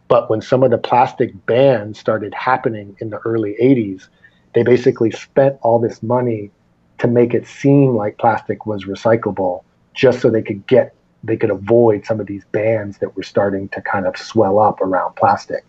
[0.08, 4.08] But when some of the plastic bans started happening in the early 80s,
[4.54, 6.50] they basically spent all this money
[6.98, 9.62] to make it seem like plastic was recyclable
[9.94, 13.68] just so they could get they could avoid some of these bans that were starting
[13.70, 15.64] to kind of swell up around plastic.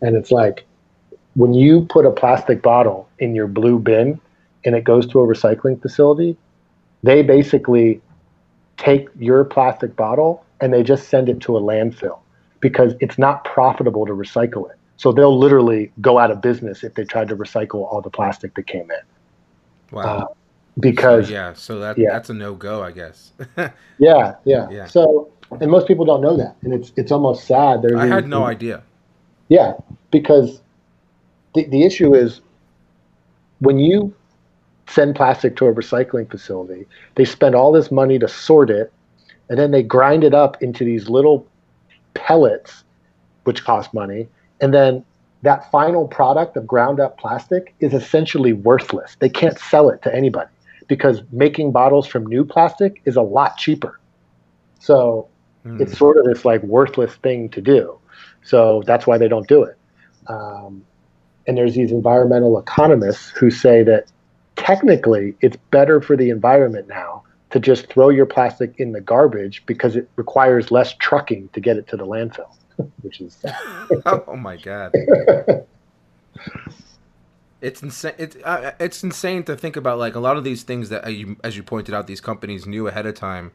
[0.00, 0.64] And it's like
[1.34, 4.20] when you put a plastic bottle in your blue bin
[4.64, 6.36] and it goes to a recycling facility,
[7.02, 8.00] they basically
[8.78, 12.18] take your plastic bottle and they just send it to a landfill
[12.60, 14.78] because it's not profitable to recycle it.
[14.96, 18.54] So they'll literally go out of business if they tried to recycle all the plastic
[18.54, 19.92] that came in.
[19.92, 20.02] Wow.
[20.02, 20.26] Uh,
[20.80, 22.12] because yeah, so that yeah.
[22.12, 23.32] that's a no go, I guess.
[23.98, 24.86] yeah, yeah, Yeah.
[24.86, 27.82] So and most people don't know that, and it's it's almost sad.
[27.82, 28.82] There's I had these- no idea.
[29.48, 29.74] Yeah,
[30.10, 30.60] because
[31.54, 32.40] the the issue is
[33.60, 34.14] when you
[34.88, 38.92] send plastic to a recycling facility, they spend all this money to sort it,
[39.48, 41.46] and then they grind it up into these little
[42.14, 42.84] pellets,
[43.44, 44.28] which cost money,
[44.60, 45.04] and then
[45.42, 49.16] that final product of ground up plastic is essentially worthless.
[49.20, 50.48] They can't sell it to anybody
[50.88, 54.00] because making bottles from new plastic is a lot cheaper.
[54.80, 55.28] So
[55.64, 55.80] Hmm.
[55.80, 57.98] it's sort of this like worthless thing to do.
[58.42, 59.76] So that's why they don't do it.
[60.28, 60.84] Um,
[61.46, 64.06] and there's these environmental economists who say that
[64.56, 69.64] technically it's better for the environment now to just throw your plastic in the garbage
[69.66, 72.50] because it requires less trucking to get it to the landfill,
[73.02, 73.44] which is
[74.06, 74.92] oh my god.
[77.66, 78.14] It's insane.
[78.16, 81.08] It's uh, it's insane to think about like a lot of these things that uh,
[81.08, 83.50] you, as you pointed out, these companies knew ahead of time,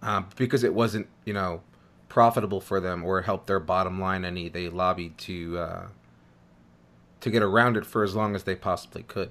[0.00, 1.60] um, because it wasn't you know
[2.08, 4.48] profitable for them or help their bottom line any.
[4.48, 5.86] They lobbied to uh,
[7.20, 9.30] to get around it for as long as they possibly could.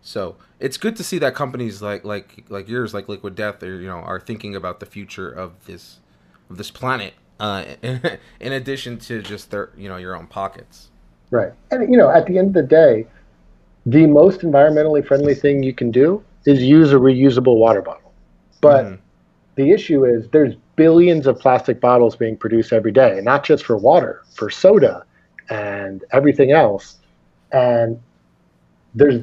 [0.00, 3.80] So it's good to see that companies like like like yours, like Liquid Death, are
[3.80, 5.98] you know are thinking about the future of this
[6.48, 7.14] of this planet.
[7.40, 10.90] Uh, in addition to just their you know your own pockets.
[11.32, 13.06] Right, and you know at the end of the day,
[13.86, 18.12] the most environmentally friendly thing you can do is use a reusable water bottle.
[18.60, 18.94] But mm-hmm.
[19.54, 23.76] the issue is there's billions of plastic bottles being produced every day, not just for
[23.76, 25.04] water, for soda
[25.48, 26.96] and everything else.
[27.52, 28.00] And
[28.94, 29.22] there's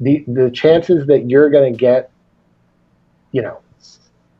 [0.00, 2.10] the the chances that you're going to get,
[3.30, 3.60] you know,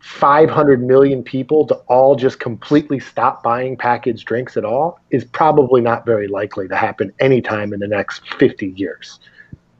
[0.00, 5.80] 500 million people to all just completely stop buying packaged drinks at all is probably
[5.80, 9.20] not very likely to happen anytime in the next 50 years.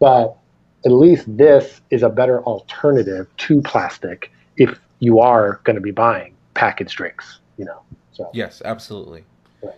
[0.03, 0.37] But
[0.85, 5.93] at least this is a better alternative to plastic if you are going to be
[5.93, 7.83] buying packaged drinks, you know.
[8.11, 9.23] So Yes, absolutely.
[9.63, 9.77] Right.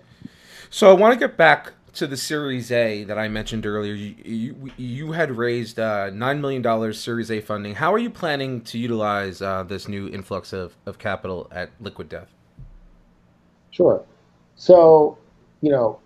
[0.71, 4.15] So I want to get back to the Series A that I mentioned earlier, you
[4.25, 7.75] you, you had raised uh, nine million dollars Series A funding.
[7.75, 12.09] How are you planning to utilize uh, this new influx of, of capital at Liquid
[12.09, 12.33] Death?
[13.73, 14.03] Sure.
[14.57, 15.19] So,
[15.61, 16.01] you know,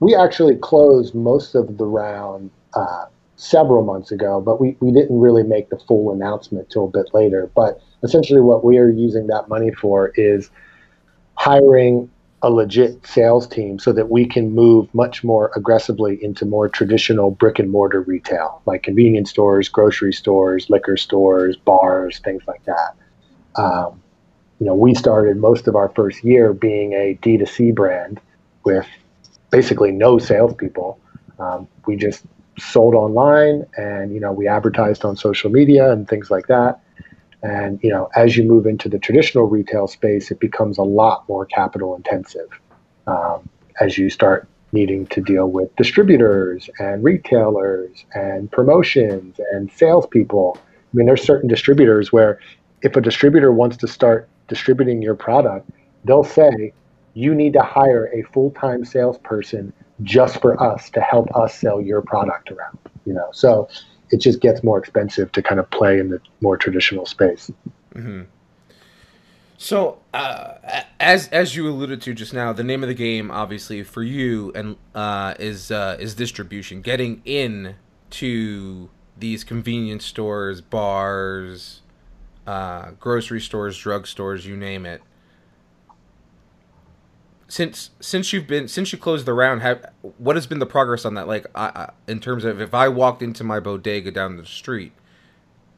[0.00, 3.06] we actually closed most of the round uh,
[3.36, 7.12] several months ago, but we, we didn't really make the full announcement till a bit
[7.14, 7.50] later.
[7.54, 10.50] But essentially, what we are using that money for is
[11.34, 12.10] hiring
[12.42, 17.30] a legit sales team so that we can move much more aggressively into more traditional
[17.30, 22.94] brick and mortar retail, like convenience stores, grocery stores, liquor stores, bars, things like that.
[23.56, 24.00] Um,
[24.58, 28.20] you know, we started most of our first year being a D2C brand
[28.64, 28.86] with
[29.50, 30.98] basically no salespeople.
[31.38, 32.24] Um, we just
[32.62, 36.80] sold online and, you know, we advertised on social media and things like that.
[37.42, 41.28] And you know, as you move into the traditional retail space, it becomes a lot
[41.28, 42.48] more capital intensive
[43.06, 43.48] um,
[43.80, 50.58] as you start needing to deal with distributors and retailers and promotions and salespeople.
[50.58, 52.38] I mean, there's certain distributors where
[52.82, 55.68] if a distributor wants to start distributing your product,
[56.04, 56.72] they'll say,
[57.14, 62.02] you need to hire a full-time salesperson just for us to help us sell your
[62.02, 62.78] product around.
[63.06, 63.68] You know, so
[64.10, 67.50] it just gets more expensive to kind of play in the more traditional space.
[67.94, 68.22] Mm-hmm.
[69.56, 70.54] So, uh,
[70.98, 74.52] as as you alluded to just now, the name of the game, obviously for you,
[74.54, 77.76] and uh, is uh, is distribution, getting in
[78.10, 81.82] to these convenience stores, bars,
[82.46, 85.02] uh, grocery stores, drug stores, you name it
[87.50, 89.84] since since you've been since you closed the round have
[90.18, 91.26] what has been the progress on that?
[91.26, 94.92] Like I, I, in terms of if i walked into my bodega down the street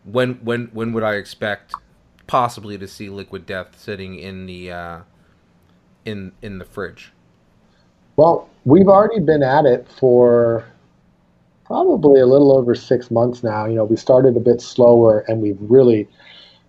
[0.05, 1.75] when when when would i expect
[2.27, 5.01] possibly to see liquid death sitting in the uh
[6.05, 7.13] in in the fridge?
[8.17, 10.67] Well we've already been at it for
[11.65, 13.65] probably a little over six months now.
[13.65, 16.07] You know we started a bit slower and we've really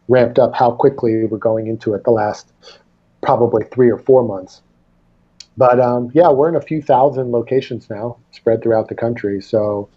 [0.07, 2.53] ramped up how quickly we're going into it the last
[3.21, 4.61] probably three or four months
[5.57, 9.41] but um, yeah, we're in a few thousand locations now, spread throughout the country.
[9.41, 9.89] So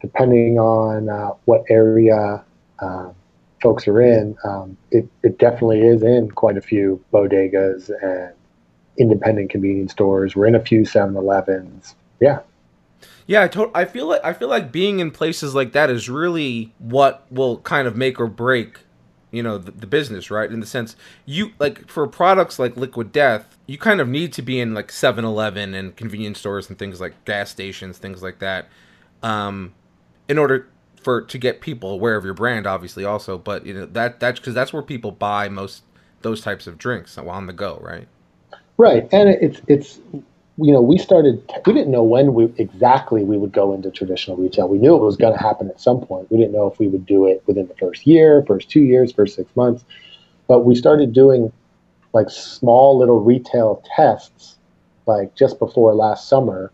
[0.00, 2.42] depending on uh, what area
[2.78, 3.10] uh,
[3.62, 8.34] folks are in, um, it, it definitely is in quite a few bodegas and
[8.98, 10.34] independent convenience stores.
[10.34, 11.94] We're in a few 7-Elevens.
[12.20, 12.40] Yeah.
[13.26, 16.08] Yeah, I, to- I feel like I feel like being in places like that is
[16.08, 18.80] really what will kind of make or break
[19.32, 20.50] you know the, the, business right?
[20.50, 20.94] In the sense
[21.26, 24.88] you like for products like liquid death you kind of need to be in like
[24.88, 28.68] 7-eleven and convenience stores and things like gas stations things like that
[29.22, 29.72] um
[30.28, 30.68] in order
[31.02, 34.38] for to get people aware of your brand obviously also but you know that that's
[34.38, 35.82] because that's where people buy most
[36.22, 38.08] those types of drinks on the go right?
[38.78, 40.00] Right and it's it's
[40.58, 44.36] you know, we started, we didn't know when we exactly we would go into traditional
[44.36, 44.68] retail.
[44.68, 46.30] We knew it was going to happen at some point.
[46.30, 49.12] We didn't know if we would do it within the first year, first two years,
[49.12, 49.84] first six months.
[50.48, 51.52] But we started doing
[52.12, 54.58] like small little retail tests,
[55.06, 56.70] like just before last summer,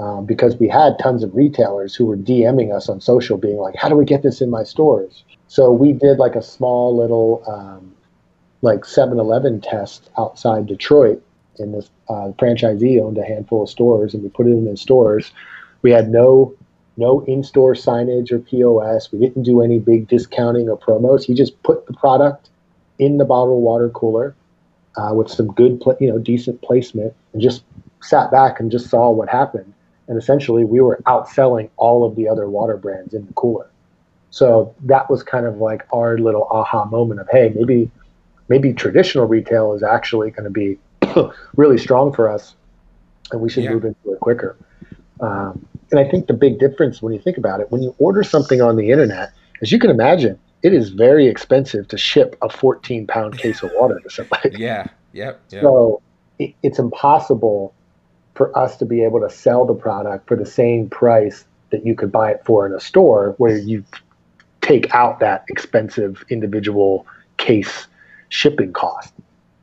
[0.00, 3.76] um, because we had tons of retailers who were DMing us on social, being like,
[3.76, 7.44] "How do we get this in my stores?" So we did like a small little
[7.46, 7.94] um,
[8.62, 11.22] like 7-Eleven test outside Detroit
[11.58, 14.76] and this uh, franchisee owned a handful of stores, and we put it in the
[14.76, 15.32] stores.
[15.82, 16.54] We had no
[16.96, 19.10] no in-store signage or POS.
[19.12, 21.24] We didn't do any big discounting or promos.
[21.24, 22.50] He just put the product
[22.98, 24.34] in the bottled water cooler
[24.96, 27.64] uh, with some good, pl- you know, decent placement, and just
[28.02, 29.72] sat back and just saw what happened.
[30.08, 33.70] And essentially, we were outselling all of the other water brands in the cooler.
[34.30, 37.90] So that was kind of like our little aha moment of, hey, maybe
[38.48, 40.78] maybe traditional retail is actually going to be
[41.56, 42.54] really strong for us,
[43.30, 43.70] and we should yeah.
[43.70, 44.56] move into it quicker.
[45.20, 48.22] Um, and I think the big difference when you think about it, when you order
[48.24, 52.48] something on the internet, as you can imagine, it is very expensive to ship a
[52.48, 54.50] 14 pound case of water to somebody.
[54.58, 54.86] Yeah.
[55.12, 55.40] Yep.
[55.50, 55.62] yep.
[55.62, 56.00] So
[56.38, 57.74] it, it's impossible
[58.34, 61.94] for us to be able to sell the product for the same price that you
[61.94, 63.84] could buy it for in a store where you
[64.62, 67.06] take out that expensive individual
[67.36, 67.86] case
[68.30, 69.12] shipping cost.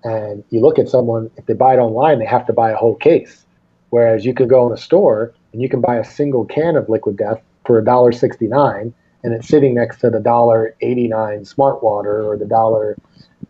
[0.04, 2.76] And you look at someone, if they buy it online, they have to buy a
[2.76, 3.46] whole case.
[3.90, 6.88] Whereas you could go in a store and you can buy a single can of
[6.90, 8.94] Liquid Death for $1.69
[9.24, 12.98] and it's sitting next to the $1.89 smart water or the dollar,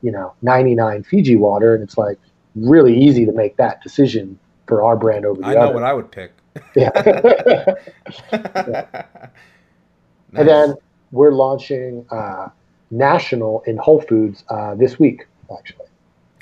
[0.02, 1.76] you know, 99 Fiji water.
[1.76, 2.18] And it's like
[2.56, 5.74] really easy to make that decision for our brand over the I know other.
[5.74, 6.32] what I would pick.
[6.76, 6.92] Yeah.
[6.96, 8.86] yeah.
[10.32, 10.42] Nice.
[10.42, 10.76] And then
[11.12, 12.50] we're launching uh,
[12.92, 15.26] national in Whole Foods uh, this week,
[15.58, 15.88] actually.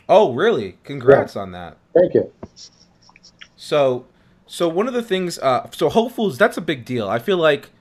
[0.09, 0.77] Oh, really?
[0.83, 1.41] Congrats yeah.
[1.41, 1.77] on that.
[1.93, 2.31] Thank you.
[3.55, 4.05] So,
[4.45, 7.09] so one of the things, uh, so Whole Foods, that's a big deal.
[7.09, 7.71] I feel like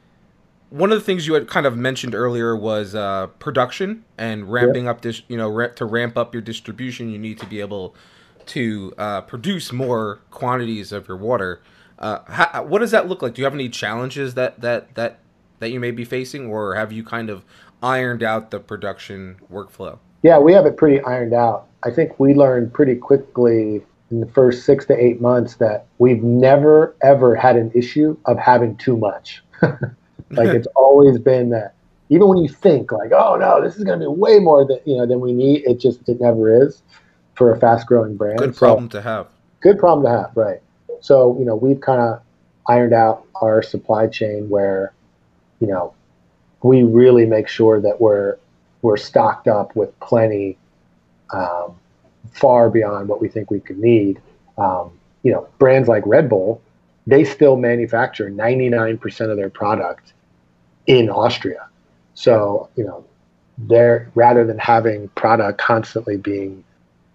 [0.70, 4.85] one of the things you had kind of mentioned earlier was uh, production and ramping
[4.85, 4.91] yeah.
[4.91, 5.22] up this.
[5.29, 7.95] You know, ra- to ramp up your distribution, you need to be able
[8.47, 11.62] to uh, produce more quantities of your water.
[11.99, 13.35] Uh, how, what does that look like?
[13.35, 15.20] Do you have any challenges that that that
[15.61, 17.45] that you may be facing, or have you kind of
[17.83, 19.99] ironed out the production workflow?
[20.22, 21.68] Yeah, we have it pretty ironed out.
[21.87, 23.80] I think we learned pretty quickly
[24.11, 28.39] in the first six to eight months that we've never ever had an issue of
[28.39, 29.43] having too much.
[29.62, 31.74] like it's always been that
[32.09, 34.80] even when you think like, oh no, this is going to be way more than
[34.84, 36.82] you know than we need, it just it never is
[37.37, 38.39] for a fast growing brand.
[38.39, 39.28] Good problem so, to have.
[39.61, 40.61] Good problem to have, right?
[41.01, 42.20] So you know we've kind of
[42.68, 44.93] ironed out our supply chain where
[45.61, 45.95] you know
[46.64, 48.39] we really make sure that we're
[48.82, 50.59] we're stocked up with plenty,
[51.33, 51.74] um,
[52.33, 54.20] far beyond what we think we could need.
[54.59, 56.62] Um, you know, brands like Red Bull,
[57.07, 60.12] they still manufacture 99% of their product
[60.87, 61.68] in Austria.
[62.14, 63.05] So, you know,
[63.59, 66.62] they're rather than having product constantly being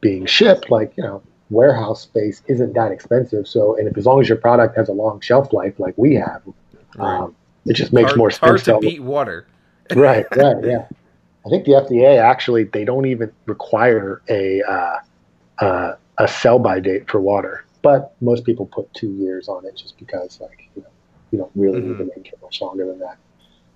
[0.01, 3.47] being shipped, like, you know, warehouse space isn't that expensive.
[3.47, 6.15] So, and if as long as your product has a long shelf life, like we
[6.15, 6.41] have,
[6.95, 7.19] right.
[7.19, 7.35] um,
[7.65, 8.39] it just makes hard, more sense.
[8.39, 9.45] Hard to beat water.
[9.95, 10.87] right, right, yeah.
[11.45, 14.99] I think the FDA actually they don't even require a uh,
[15.59, 19.75] uh, a sell by date for water, but most people put two years on it
[19.75, 20.89] just because like you know
[21.31, 21.91] you don't really mm-hmm.
[21.91, 23.17] need to make it much longer than that.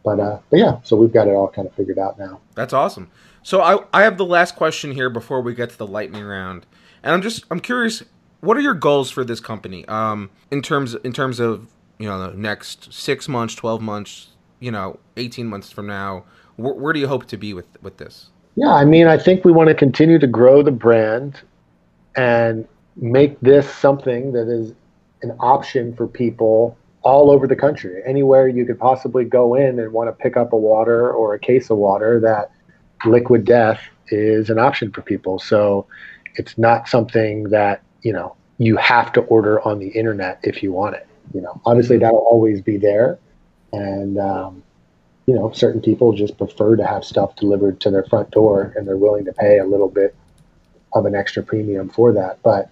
[0.03, 2.39] But, uh, but yeah, so we've got it all kind of figured out now.
[2.53, 3.09] That's awesome.
[3.41, 6.67] So I I have the last question here before we get to the lightning round,
[7.01, 8.03] and I'm just I'm curious,
[8.41, 9.85] what are your goals for this company?
[9.87, 14.71] Um, in terms in terms of you know the next six months, twelve months, you
[14.71, 16.25] know, eighteen months from now
[16.57, 18.29] where, where do you hope to be with with this?
[18.55, 21.41] Yeah, I mean, I think we want to continue to grow the brand
[22.15, 24.73] and make this something that is
[25.21, 28.01] an option for people all over the country.
[28.05, 31.39] Anywhere you could possibly go in and want to pick up a water or a
[31.39, 32.51] case of water, that
[33.05, 35.37] liquid death is an option for people.
[35.37, 35.85] So
[36.35, 40.71] it's not something that, you know, you have to order on the internet if you
[40.71, 41.07] want it.
[41.33, 43.19] You know, obviously that'll always be there.
[43.73, 44.63] And, um,
[45.25, 48.87] you know, certain people just prefer to have stuff delivered to their front door and
[48.87, 50.15] they're willing to pay a little bit
[50.93, 52.41] of an extra premium for that.
[52.43, 52.69] But,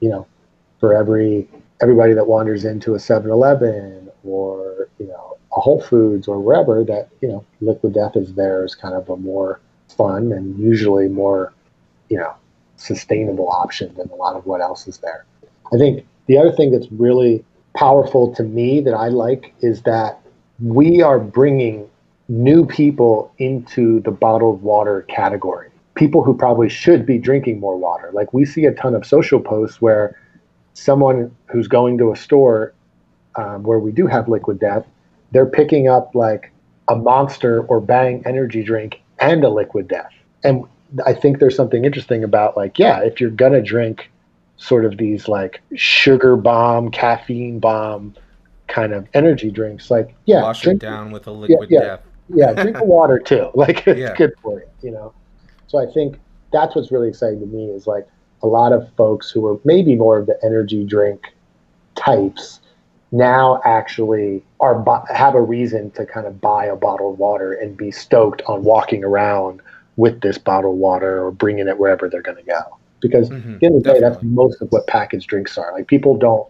[0.00, 0.26] you know,
[0.80, 1.48] for every
[1.80, 7.08] everybody that wanders into a 7-Eleven or, you know, a Whole Foods or wherever that,
[7.20, 9.60] you know, liquid death is there is kind of a more
[9.96, 11.52] fun and usually more,
[12.08, 12.34] you know,
[12.76, 15.24] sustainable option than a lot of what else is there.
[15.72, 17.44] I think the other thing that's really
[17.76, 20.20] powerful to me that I like is that
[20.60, 21.88] we are bringing
[22.28, 25.70] new people into the bottled water category.
[25.94, 28.10] People who probably should be drinking more water.
[28.12, 30.16] Like we see a ton of social posts where
[30.74, 32.72] someone who's going to a store
[33.36, 34.86] um, where we do have liquid death,
[35.32, 36.52] they're picking up like
[36.88, 40.12] a monster or bang energy drink and a liquid death.
[40.44, 40.64] And
[41.04, 44.10] I think there's something interesting about like, yeah, if you're gonna drink
[44.56, 48.14] sort of these like sugar bomb, caffeine bomb,
[48.68, 49.90] kind of energy drinks.
[49.90, 51.98] Like, yeah, wash drink, it down with a liquid yeah,
[52.28, 53.50] yeah, yeah, drink water too.
[53.54, 54.14] Like, it's yeah.
[54.14, 55.12] good for you, you know.
[55.66, 56.18] So I think
[56.52, 58.06] that's what's really exciting to me is like
[58.42, 61.34] a lot of folks who are maybe more of the energy drink
[61.94, 62.60] types
[63.10, 67.90] now actually are have a reason to kind of buy a bottled water and be
[67.90, 69.60] stoked on walking around
[69.96, 72.78] with this bottled water or bringing it wherever they're going to go.
[73.00, 75.72] Because mm-hmm, at the end of the day, that's most of what packaged drinks are.
[75.72, 76.48] Like people don't,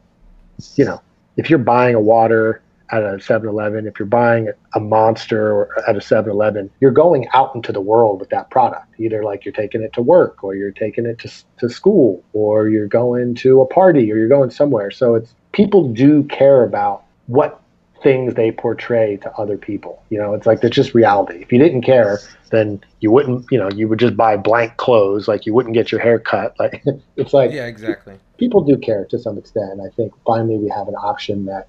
[0.76, 1.00] you know,
[1.38, 2.60] if you're buying a water
[2.90, 7.70] at a 7-Eleven, if you're buying a monster at a 7-Eleven, you're going out into
[7.70, 8.98] the world with that product.
[8.98, 12.68] Either like you're taking it to work or you're taking it to, to school or
[12.68, 14.90] you're going to a party or you're going somewhere.
[14.90, 17.62] So it's people do care about what
[18.02, 20.02] things they portray to other people.
[20.10, 21.40] You know, it's like it's just reality.
[21.42, 22.18] If you didn't care,
[22.50, 25.90] then you wouldn't, you know, you would just buy blank clothes, like you wouldn't get
[25.92, 26.54] your hair cut.
[26.58, 26.82] Like
[27.16, 28.14] it's like Yeah, exactly.
[28.38, 29.80] People do care to some extent.
[29.80, 31.68] I think finally we have an option that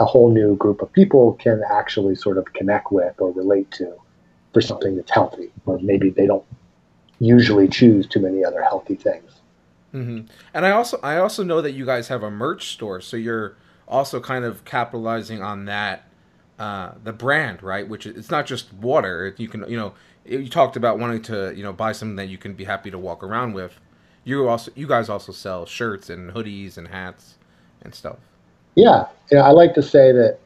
[0.00, 3.94] a whole new group of people can actually sort of connect with or relate to
[4.52, 6.44] for something that's healthy, or maybe they don't
[7.18, 9.32] usually choose too many other healthy things.
[9.94, 10.26] Mm-hmm.
[10.54, 13.56] And I also I also know that you guys have a merch store, so you're
[13.88, 16.08] also kind of capitalizing on that
[16.58, 17.88] uh, the brand, right?
[17.88, 19.34] Which it's not just water.
[19.36, 22.38] You can you know you talked about wanting to you know buy something that you
[22.38, 23.80] can be happy to walk around with.
[24.24, 27.36] You also you guys also sell shirts and hoodies and hats
[27.82, 28.18] and stuff.
[28.74, 30.38] Yeah, you know, I like to say that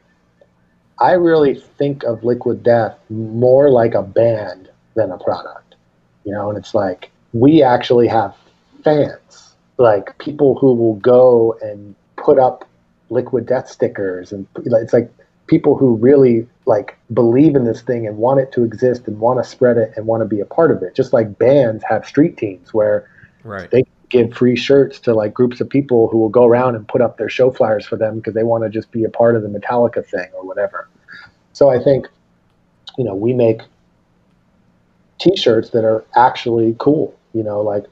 [0.99, 5.75] I really think of Liquid Death more like a band than a product.
[6.23, 8.35] You know, and it's like we actually have
[8.83, 12.67] fans, like people who will go and put up
[13.09, 15.11] liquid death stickers and it's like
[15.47, 19.41] people who really like believe in this thing and want it to exist and want
[19.41, 22.05] to spread it and want to be a part of it just like bands have
[22.05, 23.09] street teams where
[23.43, 23.71] right.
[23.71, 27.01] they give free shirts to like groups of people who will go around and put
[27.01, 29.41] up their show flyers for them because they want to just be a part of
[29.41, 30.89] the metallica thing or whatever
[31.53, 32.07] so i think
[32.97, 33.61] you know we make
[35.19, 37.85] t-shirts that are actually cool you know like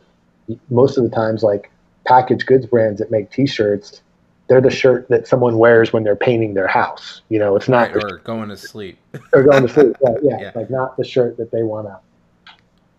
[0.69, 1.71] most of the times like
[2.05, 4.01] packaged goods brands that make t-shirts
[4.47, 7.21] they're the shirt that someone wears when they're painting their house.
[7.29, 8.99] You know, it's not right, or going to sleep.
[9.33, 9.95] or going to sleep.
[10.01, 10.51] Yeah, yeah, yeah.
[10.55, 11.99] like not the shirt that they want to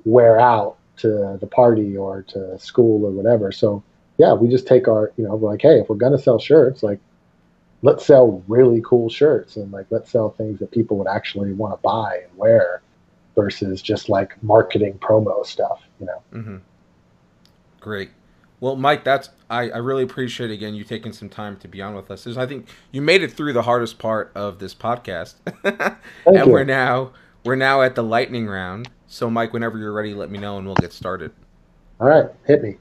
[0.05, 3.53] wear out to the party or to school or whatever.
[3.53, 3.83] So
[4.19, 6.83] yeah, we just take our, you know, we're like, hey, if we're gonna sell shirts,
[6.83, 7.01] like
[7.83, 11.75] let's sell really cool shirts and like let's sell things that people would actually want
[11.75, 12.83] to buy and wear
[13.35, 16.23] versus just like marketing promo stuff, you know.
[16.33, 16.57] Mm-hmm.
[17.81, 18.11] Great.
[18.61, 21.95] Well, Mike, that's I, I really appreciate again you taking some time to be on
[21.95, 22.27] with us.
[22.37, 25.35] I think you made it through the hardest part of this podcast,
[26.33, 26.53] and you.
[26.53, 27.13] we're now
[27.45, 28.91] we're now at the lightning round.
[29.07, 31.33] So, Mike, whenever you're ready, let me know and we'll get started.
[32.01, 32.77] All right, hit me.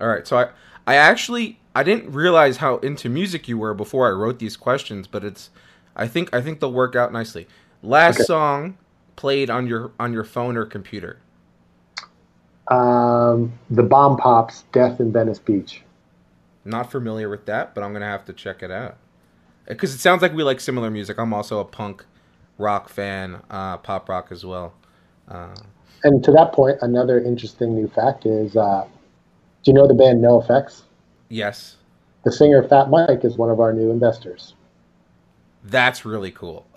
[0.00, 0.26] All right.
[0.26, 0.48] So I
[0.86, 5.06] I actually I didn't realize how into music you were before I wrote these questions,
[5.06, 5.50] but it's
[5.96, 7.46] I think I think they'll work out nicely.
[7.82, 8.24] Last Okay.
[8.24, 8.78] song
[9.16, 11.18] played on your on your phone or computer.
[12.70, 15.82] Um, the Bomb Pops, Death in Venice Beach.
[16.64, 18.96] Not familiar with that, but I'm gonna have to check it out
[19.66, 21.18] because it sounds like we like similar music.
[21.18, 22.04] I'm also a punk
[22.58, 24.74] rock fan, uh, pop rock as well.
[25.28, 25.62] Uh,
[26.04, 28.84] And to that point, another interesting new fact is, uh,
[29.64, 30.82] do you know the band NoFX?
[31.28, 31.76] yes,
[32.24, 34.54] The singer Fat Mike is one of our new investors.
[35.62, 36.66] that's really cool.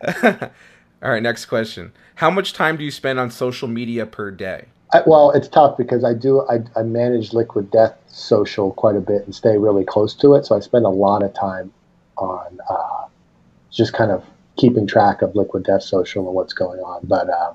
[1.02, 1.92] All right, next question.
[2.16, 4.66] How much time do you spend on social media per day?
[4.92, 9.00] I, well, it's tough because I do I, I manage Liquid Death social quite a
[9.00, 11.72] bit and stay really close to it, so I spend a lot of time
[12.16, 13.04] on uh,
[13.70, 14.24] just kind of
[14.56, 17.52] keeping track of Liquid Death social and what's going on, but uh,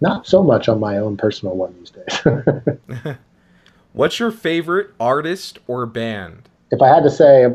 [0.00, 3.16] not so much on my own personal one these days.
[3.92, 6.48] What's your favorite artist or band?
[6.74, 7.46] if I had to say,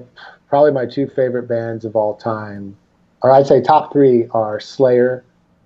[0.48, 2.76] probably my two favorite bands of all time,
[3.22, 5.24] or I'd say top three are Slayer,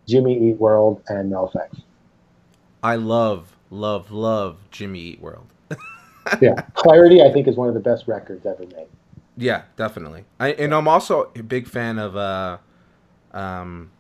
[0.07, 1.81] Jimmy Eat World, and NoFX.
[2.81, 5.47] I love, love, love Jimmy Eat World.
[6.41, 8.87] yeah, Clarity I think is one of the best records ever made.
[9.37, 10.25] Yeah, definitely.
[10.39, 12.57] I and I'm also a big fan of uh,
[13.31, 13.91] um,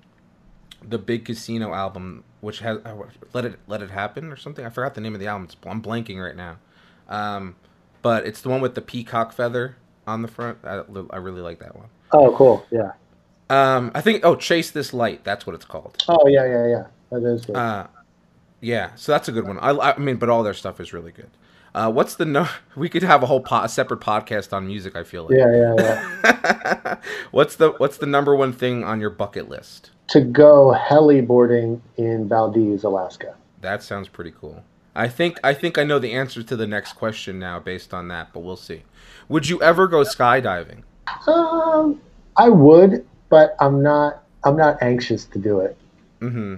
[0.87, 2.95] the Big Casino album, which has uh,
[3.33, 4.65] let it let it happen or something.
[4.65, 5.45] I forgot the name of the album.
[5.45, 6.57] It's, I'm blanking right now.
[7.09, 7.55] Um,
[8.01, 10.59] but it's the one with the peacock feather on the front.
[10.63, 11.87] I, I really like that one.
[12.11, 12.65] Oh, cool.
[12.69, 12.91] Yeah.
[13.49, 15.23] Um, I think oh, Chase This Light.
[15.23, 16.03] That's what it's called.
[16.07, 16.83] Oh, yeah, yeah, yeah.
[17.11, 17.55] That is good.
[17.55, 17.87] Uh,
[18.61, 19.59] yeah, so that's a good one.
[19.59, 21.29] I, I mean, but all their stuff is really good.
[21.75, 22.47] Uh, what's the no?
[22.75, 24.95] We could have a whole po- a separate podcast on music.
[24.95, 25.37] I feel like.
[25.37, 26.97] yeah, yeah, yeah.
[27.31, 29.91] what's the What's the number one thing on your bucket list?
[30.07, 33.35] to go heli boarding in Valdez, Alaska.
[33.61, 34.63] That sounds pretty cool.
[34.95, 38.09] I think I think I know the answer to the next question now based on
[38.09, 38.83] that, but we'll see.
[39.27, 40.83] Would you ever go skydiving?
[41.27, 41.99] Um,
[42.37, 44.21] I would, but I'm not.
[44.43, 45.75] I'm not anxious to do it.
[46.19, 46.57] hmm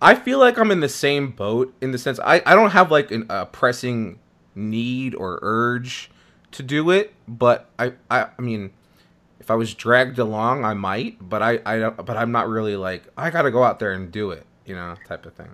[0.00, 2.92] I feel like I'm in the same boat in the sense I, I don't have
[2.92, 4.20] like an, a pressing
[4.54, 6.12] need or urge
[6.52, 8.70] to do it, but I, I I mean,
[9.40, 12.76] if I was dragged along, I might, but I I don't, but I'm not really
[12.76, 15.50] like I got to go out there and do it, you know, type of thing.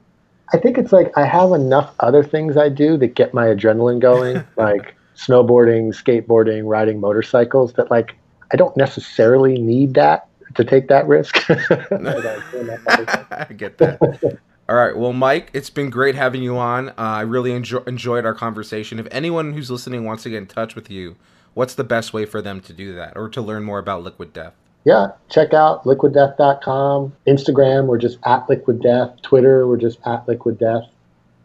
[0.52, 4.00] I think it's like I have enough other things I do that get my adrenaline
[4.00, 8.16] going, like snowboarding, skateboarding, riding motorcycles, that like
[8.52, 10.26] I don't necessarily need that
[10.56, 11.36] to take that risk.
[11.50, 14.38] I get that.
[14.68, 14.96] All right.
[14.96, 16.90] Well, Mike, it's been great having you on.
[16.90, 18.98] Uh, I really enjoy- enjoyed our conversation.
[18.98, 21.16] If anyone who's listening wants to get in touch with you,
[21.54, 24.32] what's the best way for them to do that or to learn more about Liquid
[24.32, 24.54] Death?
[24.84, 27.12] Yeah, check out liquiddeath.com.
[27.26, 29.10] Instagram, we're just at Liquid Death.
[29.22, 30.84] Twitter, we're just at Liquid Death.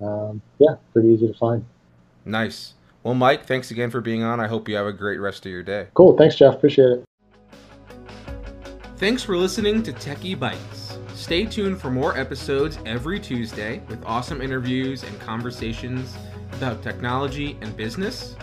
[0.01, 1.65] Um, yeah, pretty easy to find.
[2.23, 2.73] Nice.
[3.05, 4.39] Well, Mike, thanks again for being on.
[4.39, 5.89] I hope you have a great rest of your day.
[5.93, 6.17] Cool.
[6.17, 6.55] Thanks, Jeff.
[6.55, 7.05] Appreciate it.
[8.97, 10.97] Thanks for listening to Techie Bites.
[11.13, 16.17] Stay tuned for more episodes every Tuesday with awesome interviews and conversations
[16.53, 18.35] about technology and business.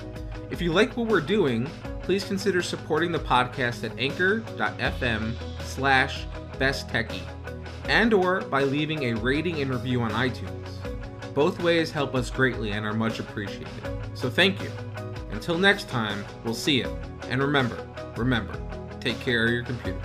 [0.53, 1.69] If you like what we're doing,
[2.03, 5.35] please consider supporting the podcast at anchor.fm
[5.65, 6.25] slash
[6.61, 7.23] best besttechie
[7.87, 10.62] and or by leaving a rating and review on iTunes.
[11.35, 13.69] Both ways help us greatly and are much appreciated.
[14.15, 14.71] So thank you.
[15.31, 16.97] Until next time, we'll see you.
[17.29, 18.55] And remember, remember,
[19.01, 20.03] take care of your computers.